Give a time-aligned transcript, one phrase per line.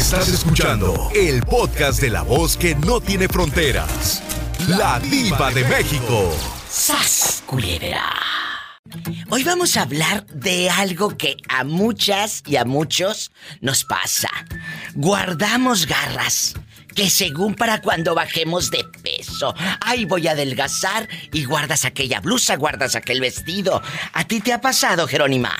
[0.00, 4.22] Estás escuchando el podcast de la voz que no tiene fronteras.
[4.66, 6.34] La diva de México.
[6.70, 7.44] ¡Sas,
[9.28, 14.30] Hoy vamos a hablar de algo que a muchas y a muchos nos pasa.
[14.94, 16.54] Guardamos garras
[16.94, 19.54] que según para cuando bajemos de peso.
[19.82, 23.82] Ay, voy a adelgazar y guardas aquella blusa, guardas aquel vestido.
[24.14, 25.54] ¿A ti te ha pasado, Jerónima?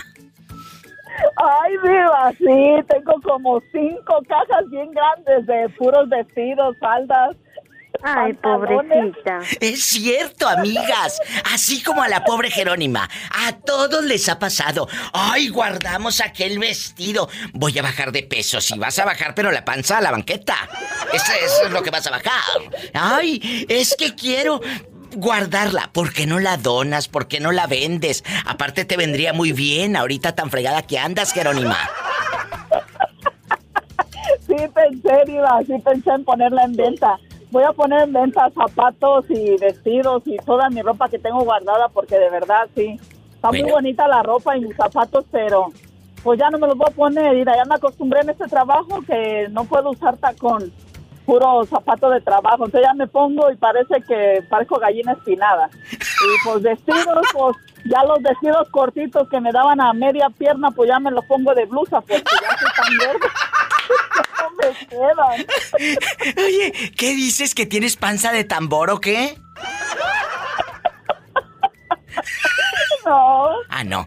[1.36, 7.36] Ay, viva, sí, tengo como cinco cajas bien grandes de puros vestidos, faldas.
[8.02, 9.40] Ay, pobrecita.
[9.60, 11.20] Es cierto, amigas.
[11.52, 13.08] Así como a la pobre Jerónima.
[13.30, 14.88] A todos les ha pasado.
[15.12, 17.28] Ay, guardamos aquel vestido.
[17.52, 18.60] Voy a bajar de peso.
[18.60, 20.56] Si vas a bajar, pero la panza a la banqueta.
[21.12, 22.32] Eso, eso es lo que vas a bajar.
[22.94, 24.60] Ay, es que quiero
[25.16, 25.90] guardarla.
[25.92, 27.08] ¿Por qué no la donas?
[27.08, 28.24] ¿Por qué no la vendes?
[28.46, 31.76] Aparte te vendría muy bien ahorita tan fregada que andas, Jerónima.
[34.46, 37.18] Sí pensé, Diva, sí pensé en ponerla en venta.
[37.50, 41.88] Voy a poner en venta zapatos y vestidos y toda mi ropa que tengo guardada
[41.88, 42.98] porque de verdad sí.
[43.34, 45.68] Está muy bonita la ropa y mis zapatos, pero
[46.22, 47.36] pues ya no me los voy a poner.
[47.38, 50.70] Y ya me acostumbré en este trabajo que no puedo usar tacón
[51.30, 52.64] puro zapato de trabajo.
[52.64, 55.70] Entonces ya me pongo y parece que parezco gallina espinada.
[55.92, 60.88] Y pues vestidos, pues ya los vestidos cortitos que me daban a media pierna, pues
[60.88, 63.28] ya me los pongo de blusa porque ya soy tan verde.
[64.40, 66.44] no me quedan.
[66.44, 67.54] Oye, ¿qué dices?
[67.54, 69.38] ¿Que tienes panza de tambor o qué?
[73.06, 73.48] No.
[73.70, 74.06] Ah, no.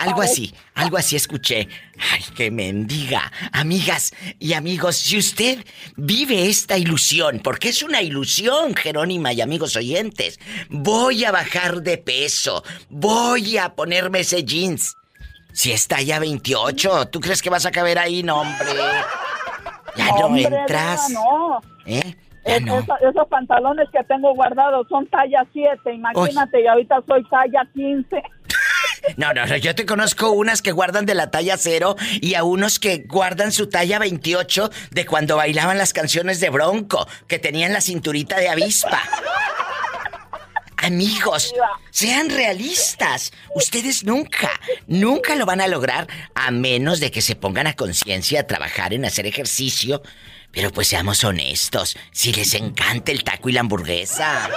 [0.00, 1.68] Algo así, algo así escuché.
[2.12, 3.30] Ay, qué mendiga.
[3.52, 5.64] Amigas y amigos, si usted
[5.96, 11.98] vive esta ilusión, porque es una ilusión, Jerónima y amigos oyentes, voy a bajar de
[11.98, 14.96] peso, voy a ponerme ese jeans.
[15.52, 18.22] Si está ya 28, ¿tú crees que vas a caber ahí?
[18.22, 18.72] No, hombre.
[19.96, 21.10] Ya no entras.
[21.10, 21.60] No.
[21.86, 22.16] ¿Eh?
[22.44, 28.22] esos pantalones que tengo guardados son talla 7, imagínate, y ahorita soy talla 15.
[29.16, 32.44] No, no, no, yo te conozco unas que guardan de la talla 0 y a
[32.44, 37.72] unos que guardan su talla 28 de cuando bailaban las canciones de Bronco, que tenían
[37.72, 39.02] la cinturita de avispa.
[40.76, 41.54] Amigos,
[41.90, 43.32] sean realistas.
[43.54, 44.50] Ustedes nunca,
[44.88, 48.92] nunca lo van a lograr a menos de que se pongan a conciencia a trabajar
[48.92, 50.02] en hacer ejercicio
[50.52, 54.50] pero pues seamos honestos, si les encanta el taco y la hamburguesa.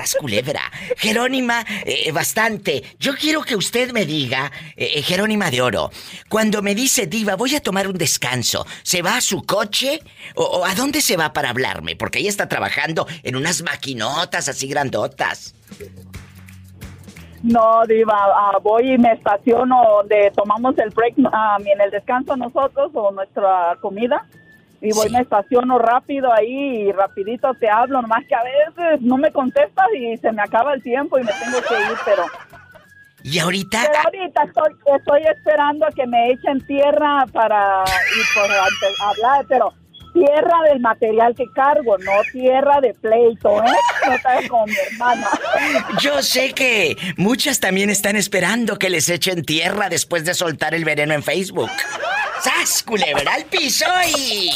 [0.00, 0.62] Las culebra.
[0.96, 2.82] Jerónima, eh, bastante.
[2.98, 5.90] Yo quiero que usted me diga, eh, eh, Jerónima de Oro,
[6.26, 10.00] cuando me dice Diva, voy a tomar un descanso, ¿se va a su coche?
[10.36, 11.96] ¿O, a dónde se va para hablarme?
[11.96, 15.54] Porque ella está trabajando en unas maquinotas así grandotas.
[17.42, 22.38] No, Diva, ah, voy y me estaciono donde tomamos el break, ah, en el descanso
[22.38, 24.26] nosotros o nuestra comida.
[24.82, 29.18] Y voy, me estaciono rápido ahí y rapidito te hablo, nomás que a veces no
[29.18, 32.24] me contestas y se me acaba el tiempo y me tengo que ir, pero...
[33.22, 33.82] ¿Y ahorita?
[33.86, 38.50] Pero ahorita estoy, estoy esperando a que me echen tierra para y por
[39.06, 39.74] hablar, pero
[40.12, 43.70] tierra del material que cargo, no tierra de pleito, ¿eh?
[44.08, 45.28] No sabes como mi hermana.
[46.00, 50.84] Yo sé que muchas también están esperando que les echen tierra después de soltar el
[50.84, 51.70] veneno en Facebook.
[52.42, 53.84] ¡Sas, culebra al piso
[54.16, 54.50] y...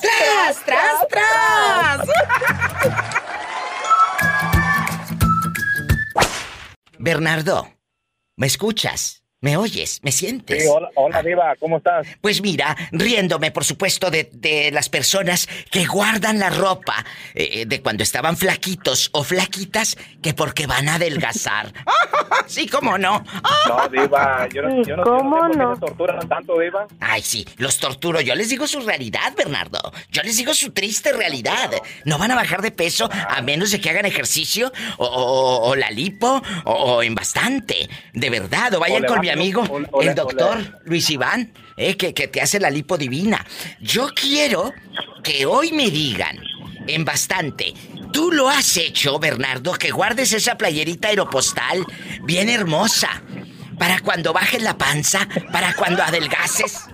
[0.00, 2.08] ¡Tras, tras, tras!
[6.98, 7.68] Bernardo,
[8.36, 9.25] ¿me escuchas?
[9.46, 10.00] ¿Me oyes?
[10.02, 10.60] ¿Me sientes?
[10.60, 12.08] Sí, hola, hola Diva, ¿cómo estás?
[12.20, 17.80] Pues mira, riéndome, por supuesto, de, de las personas que guardan la ropa eh, de
[17.80, 21.72] cuando estaban flaquitos o flaquitas que porque van a adelgazar.
[22.46, 23.24] sí, cómo no.
[23.68, 25.76] no, Diva, yo, no, yo no, ¿Cómo no?
[25.76, 26.86] Torturan tanto, Diva.
[27.00, 28.20] Ay, sí, los torturo.
[28.20, 29.92] Yo les digo su realidad, Bernardo.
[30.10, 31.70] Yo les digo su triste realidad.
[32.04, 36.42] No van a bajar de peso a menos de que hagan ejercicio o, la lipo
[36.64, 37.88] o, en bastante.
[38.12, 39.64] De verdad, o vayan con mi amigo,
[40.00, 43.44] el doctor Luis Iván, eh, que, que te hace la lipo divina.
[43.80, 44.72] Yo quiero
[45.22, 46.38] que hoy me digan,
[46.86, 47.74] en bastante,
[48.12, 51.84] tú lo has hecho, Bernardo, que guardes esa playerita aeropostal
[52.22, 53.22] bien hermosa.
[53.78, 56.84] Para cuando bajes la panza, para cuando adelgaces.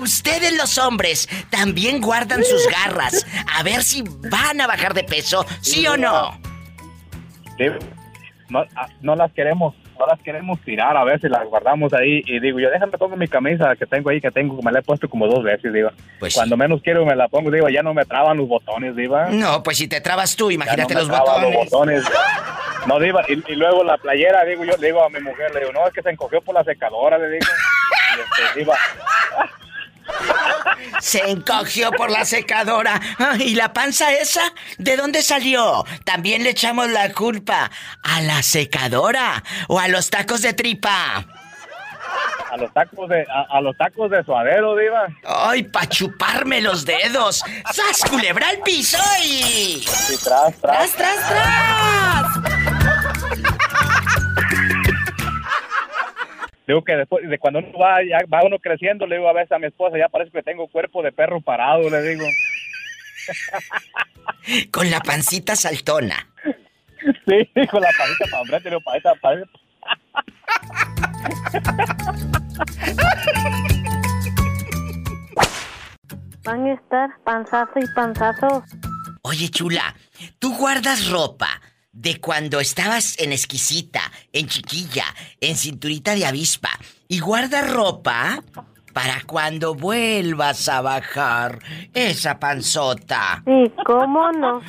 [0.00, 5.44] Ustedes los hombres también guardan sus garras a ver si van a bajar de peso,
[5.60, 6.40] ¿sí o no?
[8.48, 12.40] No, ah, no las queremos no las queremos tirar, a veces las guardamos ahí y
[12.40, 15.08] digo, yo déjame pongo mi camisa que tengo ahí, que tengo, me la he puesto
[15.08, 15.90] como dos veces, digo.
[16.18, 19.16] Pues Cuando menos quiero me la pongo, digo, ya no me traban los botones, digo.
[19.30, 22.04] No, pues si te trabas tú, imagínate los, botones.
[22.86, 25.72] No, digo, y, luego la playera, digo yo, le digo a mi mujer, le digo,
[25.72, 27.46] no, es que se encogió por la secadora, le digo.
[28.16, 28.60] Y este,
[31.00, 33.00] Se encogió por la secadora.
[33.38, 34.42] ¿Y la panza esa?
[34.78, 35.84] ¿De dónde salió?
[36.04, 37.70] También le echamos la culpa
[38.02, 41.24] a la secadora o a los tacos de tripa.
[42.50, 45.08] A los tacos de, a, los tacos de suadero, diva.
[45.24, 47.42] Ay, pa' chuparme los dedos.
[47.72, 49.82] ¡Sas, culebra al piso y...
[49.82, 50.92] Sí, tras, tras.
[50.92, 52.26] ¡Tras, tras, tras!
[56.66, 59.52] Digo que después de cuando uno va, ya va uno creciendo, le digo a veces
[59.52, 62.24] a mi esposa, ya parece que tengo cuerpo de perro parado, le digo.
[64.70, 66.28] Con la pancita saltona.
[67.26, 69.12] Sí, con la pancita para hombre, le digo, para esa,
[76.44, 78.62] Van a estar panzazo y panzazo.
[79.22, 79.94] Oye, chula,
[80.38, 81.60] ¿tú guardas ropa
[81.94, 84.02] de cuando estabas en exquisita,
[84.32, 85.06] en chiquilla,
[85.40, 86.70] en cinturita de avispa
[87.08, 88.42] y guarda ropa
[88.92, 91.58] para cuando vuelvas a bajar
[91.92, 93.42] esa panzota.
[93.44, 94.60] Sí, ¿cómo no?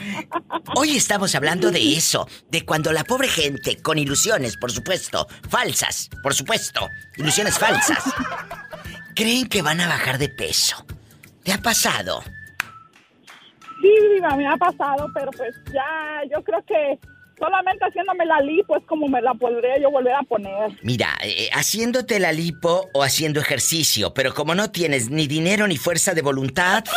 [0.75, 6.09] Hoy estamos hablando de eso, de cuando la pobre gente, con ilusiones, por supuesto, falsas,
[6.23, 6.87] por supuesto,
[7.17, 8.03] ilusiones falsas,
[9.15, 10.85] creen que van a bajar de peso.
[11.43, 12.23] ¿Te ha pasado?
[13.81, 13.93] Sí,
[14.35, 16.99] me ha pasado, pero pues ya, yo creo que
[17.37, 20.71] Solamente haciéndome la lipo es como me la podría yo volver a poner.
[20.83, 25.77] Mira, eh, haciéndote la lipo o haciendo ejercicio, pero como no tienes ni dinero ni
[25.77, 26.85] fuerza de voluntad.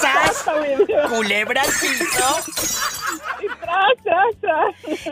[0.00, 0.44] ¡Sas!
[1.08, 2.36] ¡Culebra al piso!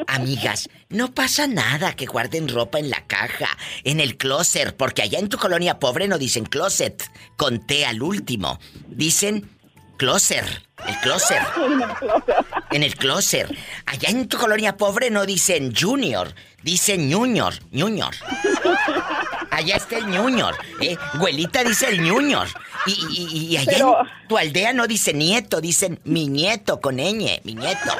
[0.08, 3.48] Amigas, no pasa nada que guarden ropa en la caja,
[3.84, 7.02] en el closet, porque allá en tu colonia pobre no dicen closet,
[7.36, 8.58] conté al último.
[8.88, 9.55] Dicen
[9.96, 10.44] closer,
[10.86, 11.42] el closer.
[12.70, 13.48] En el closer.
[13.86, 16.28] Allá en tu colonia pobre no dicen junior,
[16.62, 18.14] dicen junior, junior.
[19.50, 20.96] Allá está el junior, ¿eh?
[21.18, 22.46] Güelita dice el junior.
[22.86, 27.92] Y, allá en tu aldea no dice nieto, dicen mi nieto con ñ, mi nieto.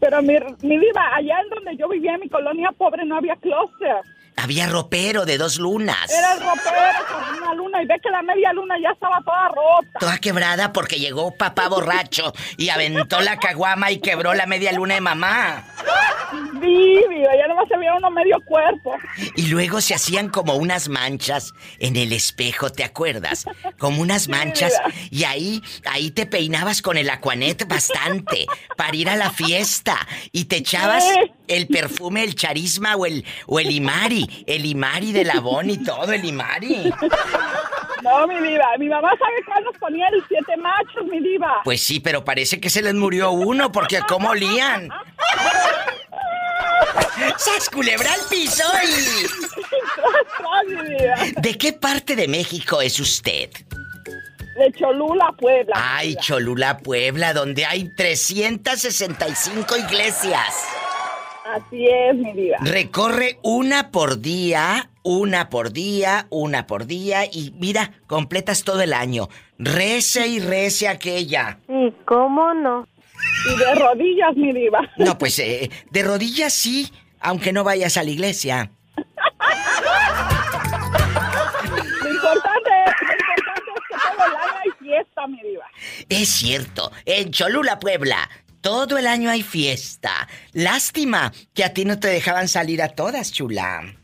[0.00, 3.36] Pero mi, mi vida, allá en donde yo vivía en mi colonia pobre no había
[3.36, 4.04] closet.
[4.36, 6.10] Había ropero de dos lunas.
[6.10, 9.48] Era el ropero con una luna y ve que la media luna ya estaba toda
[9.48, 9.98] rota.
[9.98, 14.94] Toda quebrada porque llegó papá borracho y aventó la caguama y quebró la media luna
[14.94, 15.64] de mamá.
[16.54, 18.94] Vivi, ya no se veía uno medio cuerpo.
[19.36, 23.46] Y luego se hacían como unas manchas en el espejo, ¿te acuerdas?
[23.78, 24.74] Como unas manchas
[25.10, 28.46] y ahí ahí te peinabas con el acuanet bastante
[28.76, 29.96] para ir a la fiesta
[30.32, 31.04] y te echabas
[31.48, 36.12] el perfume, el charisma o el o el imari el Imari de Labón y todo,
[36.12, 36.92] el Imari.
[38.02, 41.62] No, mi diva, mi mamá sabe cuál nos ponía el siete machos, mi diva.
[41.64, 44.88] Pues sí, pero parece que se les murió uno, porque ¿cómo olían?
[47.36, 49.26] ¡Sas culebra al piso y...
[51.40, 53.50] ¿De qué parte de México es usted?
[54.58, 55.74] De Cholula, Puebla.
[55.74, 60.66] Ay, Cholula, Puebla, donde hay 365 iglesias.
[61.54, 62.56] Así es, mi vida.
[62.60, 68.92] Recorre una por día, una por día, una por día y mira, completas todo el
[68.92, 69.28] año.
[69.58, 71.60] Rece y rece aquella.
[71.68, 72.88] ¿Y cómo no?
[73.48, 74.80] Y de rodillas, mi diva.
[74.98, 78.70] No, pues eh, de rodillas sí, aunque no vayas a la iglesia.
[82.02, 82.70] Lo importante,
[83.02, 85.66] lo importante es que todo el año hay fiesta, mi diva.
[86.08, 88.28] Es cierto, en Cholula, Puebla,
[88.66, 90.26] todo el año hay fiesta.
[90.52, 93.94] Lástima que a ti no te dejaban salir a todas, chula.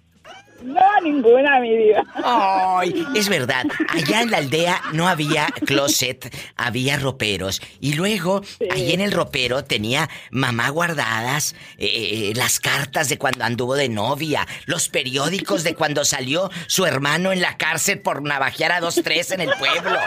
[0.62, 2.04] No, ninguna, mi vida.
[2.22, 3.66] Ay, es verdad.
[3.88, 7.60] Allá en la aldea no había closet, había roperos.
[7.80, 13.42] Y luego, ahí en el ropero tenía mamá guardadas eh, eh, las cartas de cuando
[13.42, 18.70] anduvo de novia, los periódicos de cuando salió su hermano en la cárcel por navajear
[18.70, 19.98] a dos, tres en el pueblo.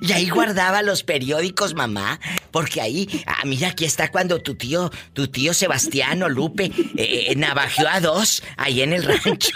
[0.00, 4.90] Y, ahí guardaba los periódicos, mamá, porque ahí, ah, mira, aquí está cuando tu tío,
[5.12, 9.52] tu tío Sebastiano Lupe eh, eh, navajeó a dos ahí en el rancho.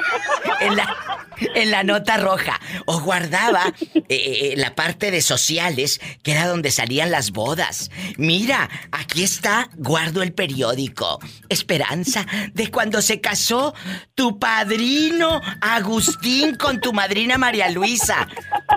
[0.60, 2.60] en, la, en la nota roja.
[2.86, 3.72] O guardaba
[4.08, 7.90] eh, la parte de sociales, que era donde salían las bodas.
[8.16, 11.18] Mira, aquí está, guardo el periódico.
[11.48, 13.74] Esperanza, de cuando se casó
[14.14, 18.28] tu padrino Agustín con tu madrina María Luisa.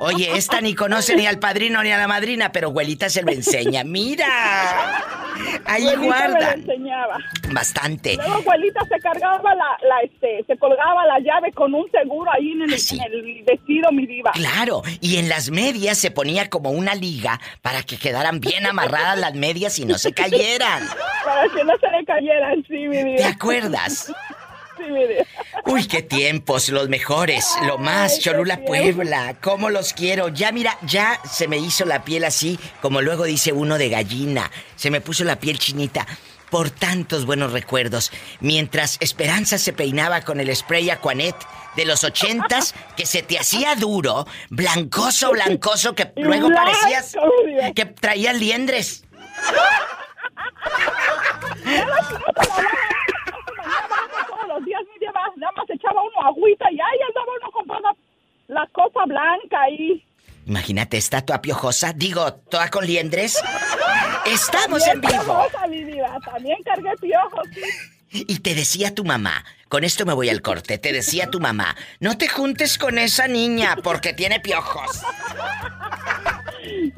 [0.02, 3.32] Oye, esta ni conoce ni al padrino ni a la madrina, pero abuelita se lo
[3.32, 3.84] enseña.
[3.84, 4.28] ¡Mira!
[5.66, 6.54] Ahí guarda.
[6.54, 7.18] enseñaba.
[7.52, 8.16] Bastante.
[8.16, 12.51] Luego abuelita se cargaba la, la, este, se colgaba la llave con un seguro ahí
[12.52, 14.32] en el, ah, en el vestido, mi diva.
[14.32, 19.20] Claro, y en las medias se ponía como una liga para que quedaran bien amarradas
[19.20, 20.88] las medias y no se cayeran.
[21.24, 23.18] Para que no se le cayeran, sí, mi diva.
[23.18, 24.12] ¿Te acuerdas?
[25.66, 30.30] Uy, qué tiempos, los mejores, lo más, Cholula Puebla, cómo los quiero.
[30.30, 34.50] Ya mira, ya se me hizo la piel así, como luego dice uno de gallina,
[34.76, 36.08] se me puso la piel chinita
[36.52, 38.12] por tantos buenos recuerdos.
[38.42, 41.36] Mientras Esperanza se peinaba con el spray Aquanet
[41.76, 47.16] de los ochentas, que se te hacía duro, blancoso, blancoso, que luego parecías
[47.74, 49.04] que traía liendres
[54.48, 57.90] los días ni lleva, nada más echaba uno agüita y ahí andaba uno comprando
[58.48, 60.04] la cosa blanca ahí.
[60.52, 63.42] Imagínate, está toda piojosa, digo, toda con liendres.
[64.26, 65.48] Estamos en vivo.
[66.26, 67.48] también cargué piojos.
[68.10, 71.78] Y te decía tu mamá, con esto me voy al corte, te decía tu mamá,
[72.02, 75.02] no te juntes con esa niña porque tiene piojos.
[76.62, 76.94] Sí,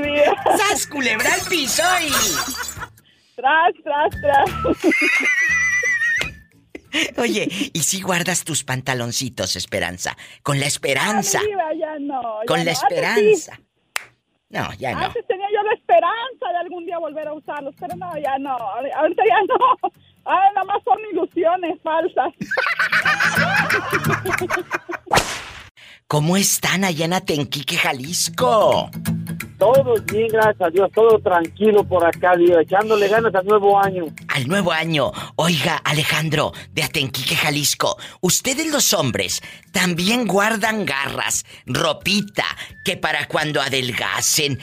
[0.00, 0.34] mi vida.
[0.56, 2.10] ¡Sas, culebra al piso y...
[3.36, 4.94] Tras, tras, tras.
[7.16, 10.16] Oye, ¿y si guardas tus pantaloncitos, Esperanza?
[10.42, 11.40] Con la esperanza.
[11.78, 12.40] ya no.
[12.46, 13.58] Con la esperanza.
[14.50, 15.06] No, ya no.
[15.06, 18.56] Antes tenía yo la esperanza de algún día volver a usarlos, pero no, ya no.
[18.56, 19.58] Ahorita ya no.
[20.24, 22.32] Ah, nada más son ilusiones falsas.
[26.06, 28.90] ¿Cómo están allá en Atenquique, Jalisco?
[29.58, 34.04] Todo bien, gracias a Dios, todo tranquilo por acá, Dios, echándole ganas al nuevo año.
[34.28, 35.10] Al nuevo año.
[35.36, 39.42] Oiga, Alejandro, de Atenquique, Jalisco, ustedes los hombres
[39.72, 42.44] también guardan garras, ropita,
[42.84, 44.58] que para cuando adelgacen.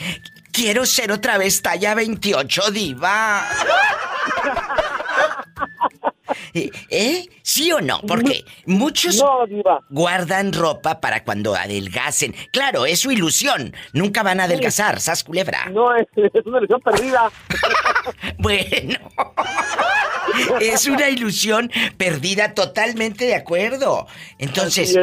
[0.51, 3.45] Quiero ser otra vez talla 28, diva.
[6.53, 6.69] ¿Eh?
[6.89, 7.25] ¿Eh?
[7.41, 7.99] ¿Sí o no?
[8.07, 9.23] Porque muchos
[9.89, 12.33] guardan ropa para cuando adelgacen.
[12.51, 13.73] Claro, es su ilusión.
[13.93, 15.69] Nunca van a adelgazar, ¿sas culebra?
[15.71, 16.07] No, es,
[16.45, 17.31] una ilusión perdida.
[18.39, 18.99] bueno.
[20.59, 24.07] es una ilusión perdida, totalmente de acuerdo.
[24.39, 24.97] Entonces,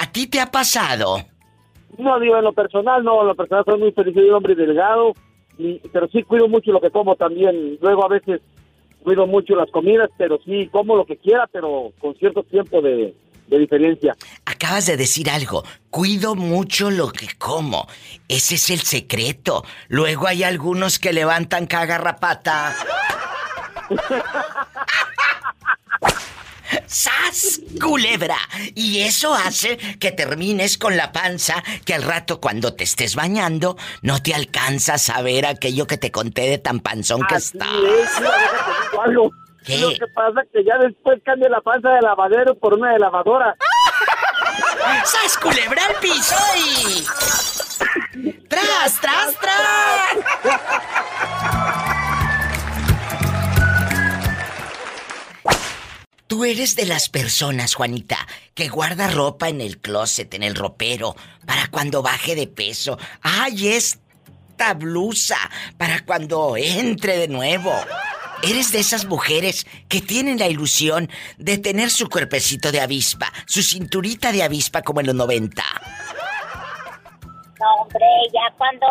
[0.00, 1.18] ¿a ti te ha pasado?
[1.98, 4.54] No, digo, en lo personal, no, en lo personal soy muy feliz, soy un hombre
[4.54, 5.12] delgado,
[5.92, 7.78] pero sí cuido mucho lo que como también.
[7.80, 8.40] Luego a veces
[9.02, 13.14] cuido mucho las comidas, pero sí como lo que quiera, pero con cierto tiempo de,
[13.48, 14.16] diferencia.
[14.46, 17.86] Acabas de decir algo, cuido mucho lo que como.
[18.26, 19.62] Ese es el secreto.
[19.88, 22.74] Luego hay algunos que levantan cagarrapata.
[26.86, 27.60] ¡Sas!
[27.80, 28.36] Culebra.
[28.74, 33.76] Y eso hace que termines con la panza que al rato cuando te estés bañando
[34.02, 37.66] no te alcanzas a ver aquello que te conté de tan panzón que está.
[39.64, 39.78] ¿Qué?
[39.78, 42.98] Lo que pasa es que ya después cambia la panza de lavadero por una de
[42.98, 43.54] lavadora.
[45.04, 47.04] ¡Sas culebra al piso y...
[48.48, 50.16] ¡Tras, tras, tras!
[56.32, 61.14] Tú eres de las personas, Juanita, que guarda ropa en el closet, en el ropero,
[61.44, 62.98] para cuando baje de peso.
[63.20, 65.36] ¡Ay, esta blusa!
[65.76, 67.74] Para cuando entre de nuevo.
[68.42, 73.62] Eres de esas mujeres que tienen la ilusión de tener su cuerpecito de avispa, su
[73.62, 75.62] cinturita de avispa como en los 90.
[77.62, 78.88] No, hombre, ya cuando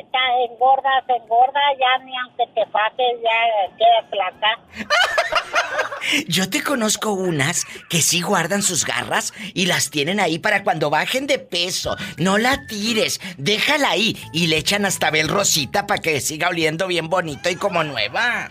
[0.00, 0.18] está
[0.48, 4.58] engorda, se engorda, ya ni aunque te pases, ya queda placa.
[6.26, 10.88] Yo te conozco unas que sí guardan sus garras y las tienen ahí para cuando
[10.88, 11.96] bajen de peso.
[12.16, 16.86] No la tires, déjala ahí y le echan hasta bel rosita para que siga oliendo
[16.86, 18.50] bien bonito y como nueva.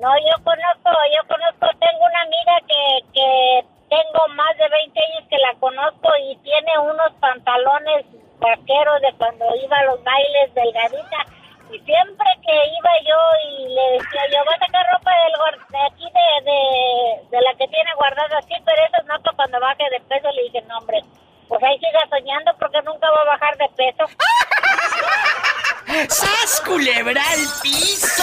[0.00, 5.28] No, yo conozco, yo conozco, tengo una amiga que, que tengo más de 20 años
[5.28, 8.06] que la conozco y tiene unos pantalones
[8.38, 11.26] vaqueros de cuando iba a los bailes delgadita.
[11.70, 13.18] Y siempre que iba yo
[13.50, 15.34] y le decía yo, voy a sacar ropa del,
[15.68, 19.84] de aquí de, de, la que tiene guardada así, pero eso no para cuando baje
[19.90, 20.30] de peso.
[20.30, 21.02] Le dije, no, hombre,
[21.48, 24.04] pues ahí siga soñando porque nunca va a bajar de peso.
[26.08, 28.22] ¡Sas culebra al piso!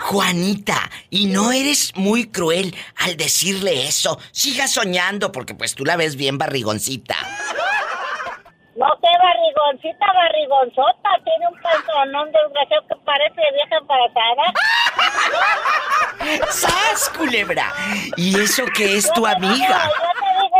[0.00, 4.18] Juanita, y no eres muy cruel al decirle eso.
[4.32, 7.16] Siga soñando porque pues tú la ves bien barrigoncita.
[8.76, 11.10] No, qué barrigoncita, barrigonzota.
[11.24, 14.54] Tiene un pantalón desgraciado que parece vieja embarazada.
[16.50, 17.72] ¡Sas, culebra!
[18.16, 19.84] ¿Y eso que es tu amiga?
[19.84, 20.57] yo te digo,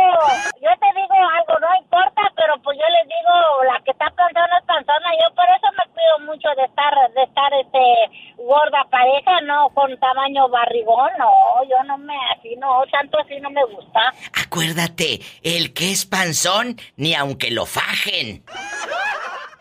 [0.61, 4.57] yo te digo algo, no importa, pero pues yo les digo, la que está panzona
[4.57, 5.09] es panzona.
[5.21, 9.97] Yo por eso me cuido mucho de estar, de estar, este, gorda pareja, no, con
[9.99, 11.31] tamaño barrigón, no,
[11.69, 14.13] yo no me, así no, tanto así no me gusta.
[14.45, 18.43] Acuérdate, el que es panzón, ni aunque lo fajen.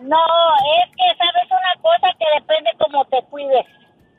[0.00, 0.24] No,
[0.78, 3.66] es que sabes una cosa que depende cómo te cuides.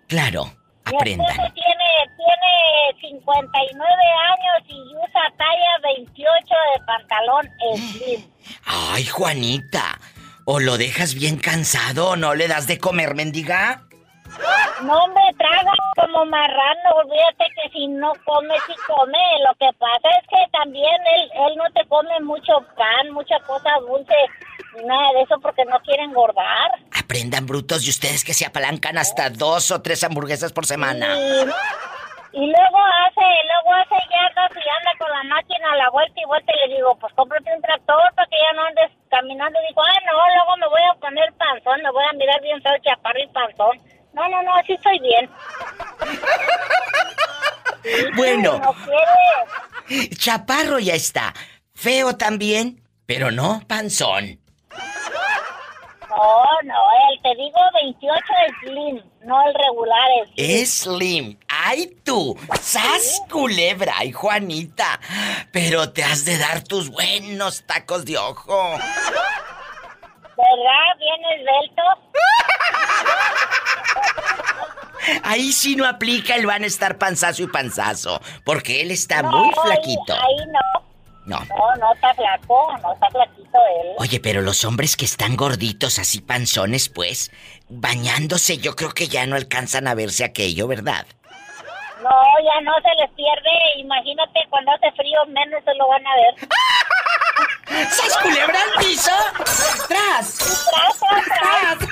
[0.08, 0.59] Claro,
[0.96, 1.27] aprendan.
[1.27, 3.93] Mi tiene, tiene 59
[4.29, 7.50] años y usa talla 28 de pantalón
[7.91, 8.22] slim.
[8.65, 10.00] Ay, Juanita,
[10.46, 13.88] o lo dejas bien cansado o no le das de comer, mendiga.
[14.84, 19.20] No me traga como marrano, olvídate que si no come, si come.
[19.48, 23.70] Lo que pasa es que también él, él no te come mucho pan, mucha cosa
[23.82, 24.16] dulce,
[24.86, 26.72] nada de eso porque no quiere engordar.
[26.98, 31.08] Aprendan brutos y ustedes que se apalancan hasta dos o tres hamburguesas por semana.
[32.32, 36.26] Y, luego hace, luego hace yardas y anda con la máquina a la vuelta y
[36.26, 39.60] vuelta y le digo, pues cómprate un tractor para que ya no andes caminando.
[39.60, 42.62] Y digo, ah, no, luego me voy a poner panzón, me voy a mirar bien
[42.62, 43.99] feo, chaparro y panzón.
[44.13, 45.30] No, no, no, así estoy bien.
[48.16, 48.62] bueno.
[50.18, 51.34] Chaparro ya está.
[51.74, 54.39] Feo también, pero no panzón.
[56.10, 56.75] No, no,
[57.12, 61.38] el te digo 28 es slim, no el regular es slim.
[61.48, 62.36] ¡Ay tú!
[62.60, 63.94] ¡Sas culebra!
[63.98, 65.00] ¡Ay, Juanita!
[65.51, 68.72] Pero te has de dar tus buenos tacos de ojo.
[70.36, 70.98] ¿Verdad?
[70.98, 71.84] ¿Bien esbelto?
[75.24, 79.51] Ahí sí no aplica el van a estar panzazo y panzazo, porque él está muy
[79.53, 80.13] flaquito.
[80.13, 80.89] Ahí, no.
[81.25, 81.39] No.
[81.46, 83.88] No, no está flaco, no está flaquito él.
[84.00, 87.32] Oye, pero los hombres que están gorditos, así panzones, pues,
[87.70, 91.06] bañándose, yo creo que ya no alcanzan a verse aquello, ¿verdad?
[92.01, 93.51] No, ya no se les pierde.
[93.77, 96.50] Imagínate cuando hace frío, menos se lo van a ver.
[97.91, 99.12] ¿Sas culebra al piso?
[99.88, 100.38] ¡Tras!
[100.38, 101.89] ¡Tras, tras, tras!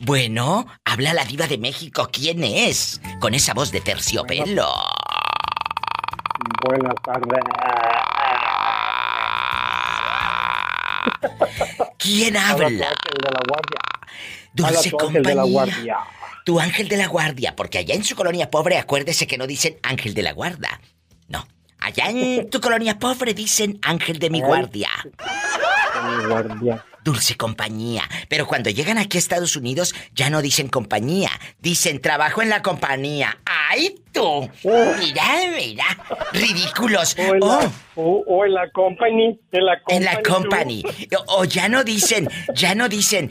[0.00, 2.08] Bueno, habla la diva de México.
[2.10, 3.02] ¿Quién es?
[3.20, 4.72] Con esa voz de terciopelo.
[6.66, 7.44] Buenas tardes.
[11.98, 12.68] ¿Quién habla?
[12.68, 13.78] tu ángel de la guardia.
[14.54, 15.28] Dulce tu compañía.
[15.28, 15.96] de la guardia.
[16.46, 19.78] Tu ángel de la guardia, porque allá en su colonia pobre acuérdese que no dicen
[19.82, 20.80] ángel de la guarda.
[21.28, 21.46] No.
[21.78, 24.88] Allá en tu colonia pobre dicen ángel de mi guardia.
[26.02, 28.02] Mi guardia dulce compañía.
[28.28, 32.62] Pero cuando llegan aquí a Estados Unidos ya no dicen compañía, dicen trabajo en la
[32.62, 33.38] compañía.
[33.44, 34.48] ¡Ay, tú!
[34.64, 35.24] Mira,
[35.56, 35.84] mira,
[36.32, 37.16] ridículos.
[37.18, 38.44] O en, la, oh.
[38.44, 39.40] en la company.
[39.52, 39.96] En la company.
[39.96, 40.84] En la company.
[41.28, 43.30] O, ya no dicen, ya no dicen,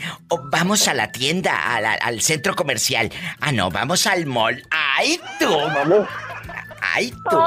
[0.52, 3.12] vamos a la tienda, al centro comercial.
[3.40, 4.64] Ah, no, vamos al mall.
[4.70, 5.50] ¡Ay, tú!
[5.50, 6.08] Vamos.
[6.94, 7.38] ¡Ay, tú!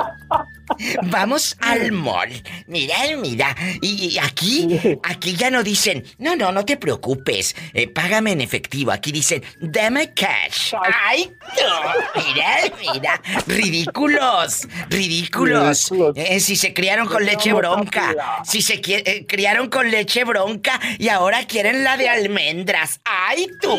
[1.05, 2.31] Vamos al mall.
[2.67, 3.55] Mira, mira.
[3.81, 7.55] Y, aquí, aquí ya no dicen, no, no, no te preocupes.
[7.73, 8.93] Eh, págame en efectivo.
[8.93, 10.75] Aquí dicen, dame cash.
[11.05, 12.21] ¡Ay, tú!
[12.27, 13.23] Mira, mira.
[13.47, 14.69] Ridículos.
[14.89, 15.93] Ridículos.
[16.15, 18.15] Eh, si se criaron con leche bronca.
[18.45, 23.01] Si se eh, criaron con leche bronca y ahora quieren la de almendras.
[23.05, 23.77] ¡Ay, tú!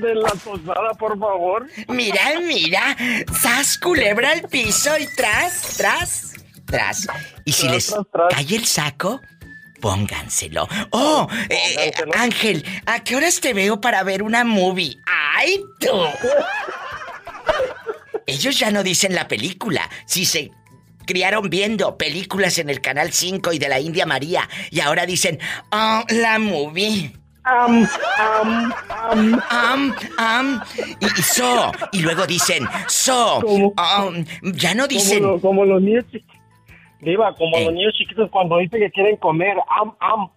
[0.00, 1.66] De la posada, por favor.
[1.88, 2.96] Mira, mira.
[3.40, 6.34] Sas culebra al piso y tras, tras,
[6.66, 7.06] tras.
[7.44, 7.94] Y si les
[8.30, 9.20] cae el saco,
[9.80, 10.68] pónganselo.
[10.90, 14.96] Oh, eh, Ángel, ¿a qué horas te veo para ver una movie?
[15.36, 15.88] ¡Ay, tú!
[18.26, 19.88] Ellos ya no dicen la película.
[20.06, 20.50] Si se
[21.06, 25.40] criaron viendo películas en el Canal 5 y de la India María y ahora dicen,
[25.72, 27.19] oh, la movie.
[27.44, 29.42] Am, am, am.
[29.50, 30.62] Am, am.
[31.00, 31.72] Y, so.
[31.92, 33.40] Y luego dicen, so.
[33.40, 34.24] Um,
[34.54, 35.40] ya no dicen.
[35.40, 36.36] Como, los niños chiquitos.
[37.00, 40.28] Diva, como los niños chiquitos cuando dicen que quieren comer, am, am.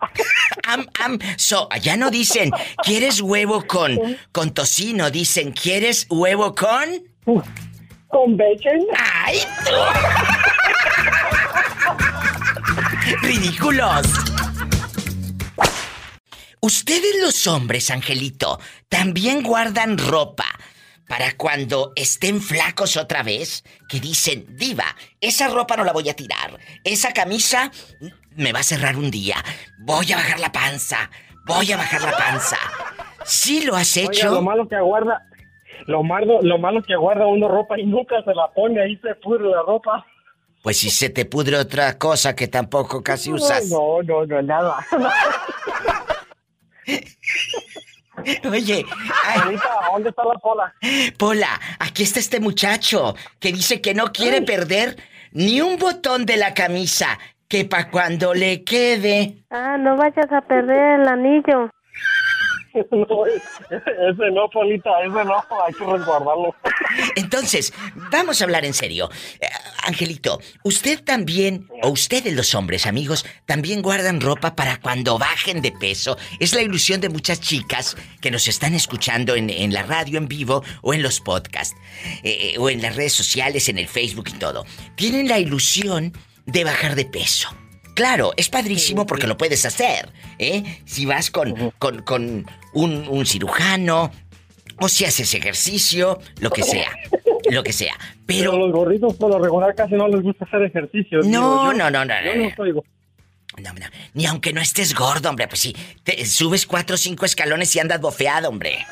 [0.65, 1.19] Am, am.
[1.35, 2.51] So, ya no dicen,
[2.83, 3.99] ¿quieres huevo con,
[4.31, 5.11] con tocino?
[5.11, 7.03] Dicen, ¿quieres huevo con?
[8.07, 8.87] Con bacon.
[9.25, 9.75] ¡Ay, tú!
[13.27, 14.32] ¡Ridículos!
[16.63, 20.45] Ustedes los hombres, Angelito, también guardan ropa
[21.09, 24.85] para cuando estén flacos otra vez, que dicen, diva,
[25.19, 27.69] esa ropa no la voy a tirar, esa camisa
[28.37, 29.35] me va a cerrar un día,
[29.79, 31.11] voy a bajar la panza,
[31.45, 32.57] voy a bajar la panza.
[33.25, 34.31] ¿Sí lo has hecho?
[34.31, 35.21] lo malo que aguarda,
[35.87, 39.15] lo malo, lo malo que aguarda uno ropa y nunca se la pone, ahí se
[39.15, 40.05] pudre la ropa.
[40.61, 43.67] Pues si se te pudre otra cosa que tampoco casi usas.
[43.69, 44.77] No, no, no, nada.
[48.49, 48.85] Oye,
[49.91, 50.73] ¿dónde está la Pola?
[51.17, 54.97] Pola, aquí está este muchacho que dice que no quiere perder
[55.31, 57.17] ni un botón de la camisa
[57.47, 59.43] que para cuando le quede.
[59.49, 61.69] Ah, no vayas a perder el anillo.
[62.91, 66.55] no, ese no, Polita, ese no, hay que resguardarlo.
[67.15, 67.73] Entonces,
[68.11, 69.09] vamos a hablar en serio.
[69.39, 69.47] Eh,
[69.83, 75.71] Angelito, usted también, o ustedes los hombres, amigos, también guardan ropa para cuando bajen de
[75.71, 76.17] peso.
[76.39, 80.63] Es la ilusión de muchas chicas que nos están escuchando en, la radio en vivo
[80.81, 81.75] o en los podcasts,
[82.23, 84.65] eh, o en las redes sociales, en el Facebook y todo.
[84.95, 86.13] Tienen la ilusión
[86.45, 87.49] de bajar de peso.
[87.93, 90.81] Claro, es padrísimo porque lo puedes hacer, ¿eh?
[90.85, 94.11] Si vas con, con, un, cirujano,
[94.79, 96.91] o si haces ejercicio, lo que sea.
[97.49, 97.93] Lo que sea.
[98.25, 98.57] Pero.
[98.57, 101.19] los gorritos por lo regular casi no les gusta hacer ejercicio.
[101.23, 102.83] No, no, no, no, Yo no
[103.61, 107.25] No, no, ni aunque no estés gordo, hombre, pues sí, te subes cuatro o cinco
[107.25, 108.85] escalones y andas bofeado, hombre.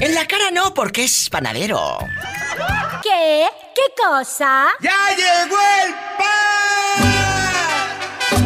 [0.00, 1.98] En la cara no, porque es panadero.
[3.02, 3.46] ¿Qué?
[3.74, 4.68] ¿Qué cosa?
[4.80, 7.06] ¡Ya llegó el pan!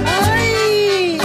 [0.07, 1.21] ¡Ay!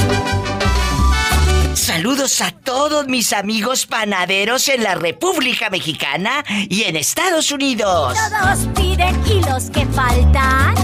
[1.76, 8.18] Saludos a todos mis amigos panaderos en la República Mexicana y en Estados Unidos.
[8.18, 10.76] Todos piden y los que faltan.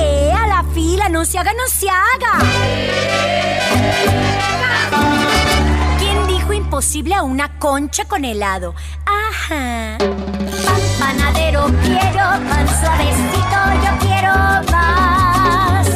[0.00, 1.08] ¡Eh, a la fila!
[1.08, 2.38] ¡No se haga, no se haga!
[6.76, 8.74] Posible a una concha con helado.
[9.06, 9.96] Ajá.
[9.96, 14.34] Pan panadero quiero, pan suavecito yo quiero
[14.70, 15.88] más.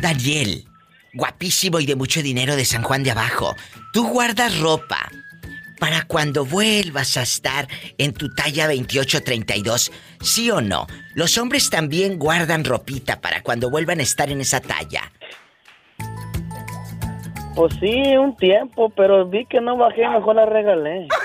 [0.00, 0.68] Daniel,
[1.12, 3.56] guapísimo y de mucho dinero de San Juan de Abajo.
[3.92, 5.10] Tú guardas ropa
[5.80, 7.66] para cuando vuelvas a estar
[7.98, 9.90] en tu talla 28-32,
[10.22, 10.86] ¿sí o no?
[11.14, 15.10] Los hombres también guardan ropita para cuando vuelvan a estar en esa talla.
[17.56, 21.08] Pues sí, un tiempo, pero vi que no bajé, mejor la regalé.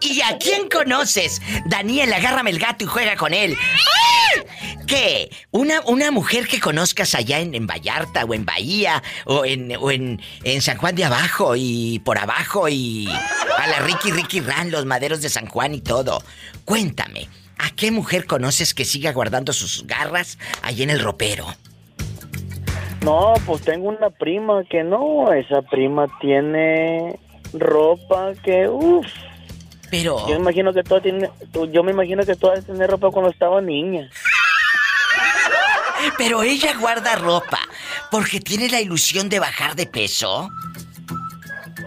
[0.00, 1.42] ¿Y a quién conoces?
[1.66, 3.56] Daniel, agárrame el gato y juega con él.
[4.86, 5.28] ¿Qué?
[5.50, 10.22] ¿Una, una mujer que conozcas allá en, Vallarta o en Bahía o, en, o en,
[10.44, 14.86] en, San Juan de Abajo y por abajo y a la Ricky Ricky Ran, los
[14.86, 16.22] maderos de San Juan y todo?
[16.64, 21.56] Cuéntame, ¿a qué mujer conoces que siga guardando sus garras allá en el ropero?
[23.02, 27.18] No, pues tengo una prima que no, esa prima tiene
[27.52, 29.06] ropa que, uff.
[29.90, 30.28] Pero.
[30.28, 31.30] Yo me imagino que toda tiene,
[31.72, 34.08] yo me imagino que toda tiene ropa cuando estaba niña.
[36.18, 37.58] Pero ella guarda ropa
[38.10, 40.48] porque tiene la ilusión de bajar de peso.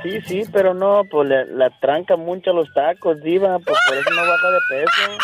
[0.02, 4.10] Sí, sí, pero no, pues le, la tranca mucho los tacos, diva, pues por eso
[4.10, 5.18] no baja de peso.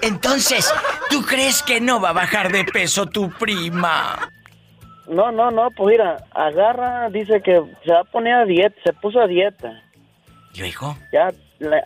[0.00, 0.72] Entonces,
[1.10, 4.30] ¿tú crees que no va a bajar de peso tu prima?
[5.08, 8.92] No, no, no, pues mira, agarra, dice que se va a poner a dieta, se
[8.92, 9.82] puso a dieta.
[10.54, 10.96] ¿Y hijo?
[11.12, 11.32] Ya,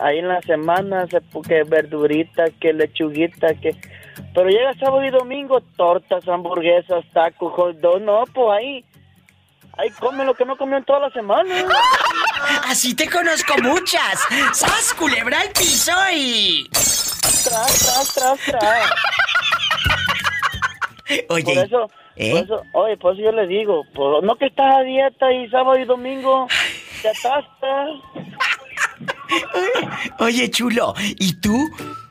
[0.01, 3.75] ahí en la semana se puso que verdurita, que lechuguita, que...
[4.33, 8.85] Pero llega sábado y domingo, tortas, hamburguesas, tacos, hot dog, no, pues ahí...
[9.77, 11.55] Ahí come lo que no comió en toda la semana.
[12.67, 14.19] Así te conozco muchas.
[14.51, 16.67] ¡Sas, culebra el piso y...
[16.71, 18.91] Tras, tras, tras, tras.
[21.29, 22.31] Oye, por eso, ¿eh?
[22.31, 25.49] por eso, oye, por eso yo le digo, por, no que estás a dieta y
[25.49, 26.47] sábado y domingo
[27.01, 27.89] te atastas.
[30.19, 31.69] Oye, chulo, ¿y tú?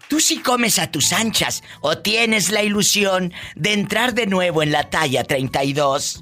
[0.09, 4.73] ¿Tú sí comes a tus anchas o tienes la ilusión de entrar de nuevo en
[4.73, 6.21] la talla 32?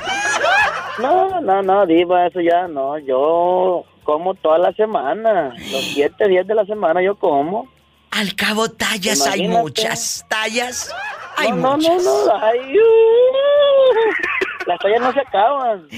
[0.99, 2.99] No, no, no, Diva, eso ya no.
[2.99, 5.55] Yo como toda la semana.
[5.71, 7.69] Los siete días de la semana yo como.
[8.11, 10.25] Al cabo, tallas hay muchas.
[10.29, 10.91] ¿Tallas?
[11.39, 12.05] Hay no, muchas.
[12.05, 12.45] no, no, no.
[12.45, 15.89] Ay, uh, las tallas no se acaban.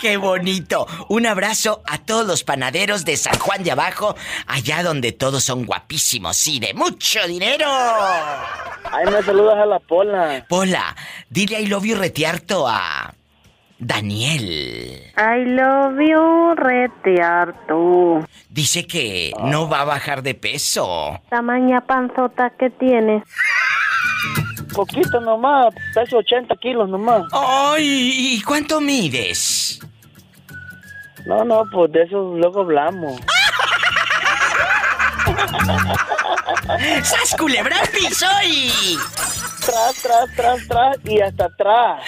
[0.00, 0.86] ¡Qué bonito!
[1.08, 4.14] Un abrazo a todos los panaderos de San Juan de Abajo,
[4.46, 7.66] allá donde todos son guapísimos y de mucho dinero.
[8.90, 10.44] Ay, me saludas a la Pola.
[10.48, 10.96] Pola,
[11.28, 13.14] dile I love you retiarto a
[13.78, 15.02] Daniel.
[15.16, 18.26] I love you, retearto.
[18.48, 21.20] Dice que no va a bajar de peso.
[21.30, 23.22] Tamaña panzota que tienes.
[24.74, 27.22] Poquito nomás, peso 80 kilos nomás.
[27.32, 28.36] ¡Ay!
[28.36, 29.80] ¿Y cuánto mides?
[31.26, 33.20] No, no, pues de eso luego hablamos.
[37.02, 38.98] ¡Sas culebra piso y...
[39.64, 42.02] Tras, tras, tras, tras y hasta atrás.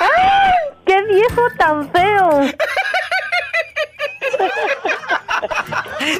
[0.00, 0.52] ¡Ay!
[0.84, 2.40] ¡Qué viejo tan feo!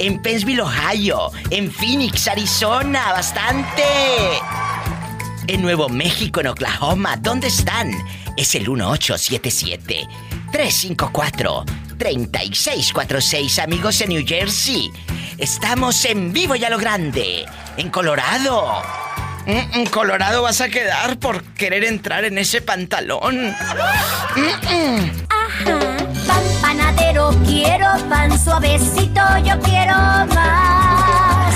[0.00, 3.84] en Pennsville, Ohio, en Phoenix, Arizona, bastante.
[5.46, 7.92] En Nuevo México, en Oklahoma, ¿dónde están?
[8.36, 10.08] Es el 1877
[10.50, 11.64] 354
[11.96, 14.90] 3646, amigos en New Jersey.
[15.38, 17.46] Estamos en vivo y a lo grande,
[17.76, 18.82] en Colorado.
[19.46, 23.54] Mm, mm, Colorado vas a quedar por querer entrar en ese pantalón.
[24.36, 25.26] Mm, mm.
[25.28, 25.78] Ajá.
[26.26, 31.54] Pan panadero, quiero pan suavecito, yo quiero más.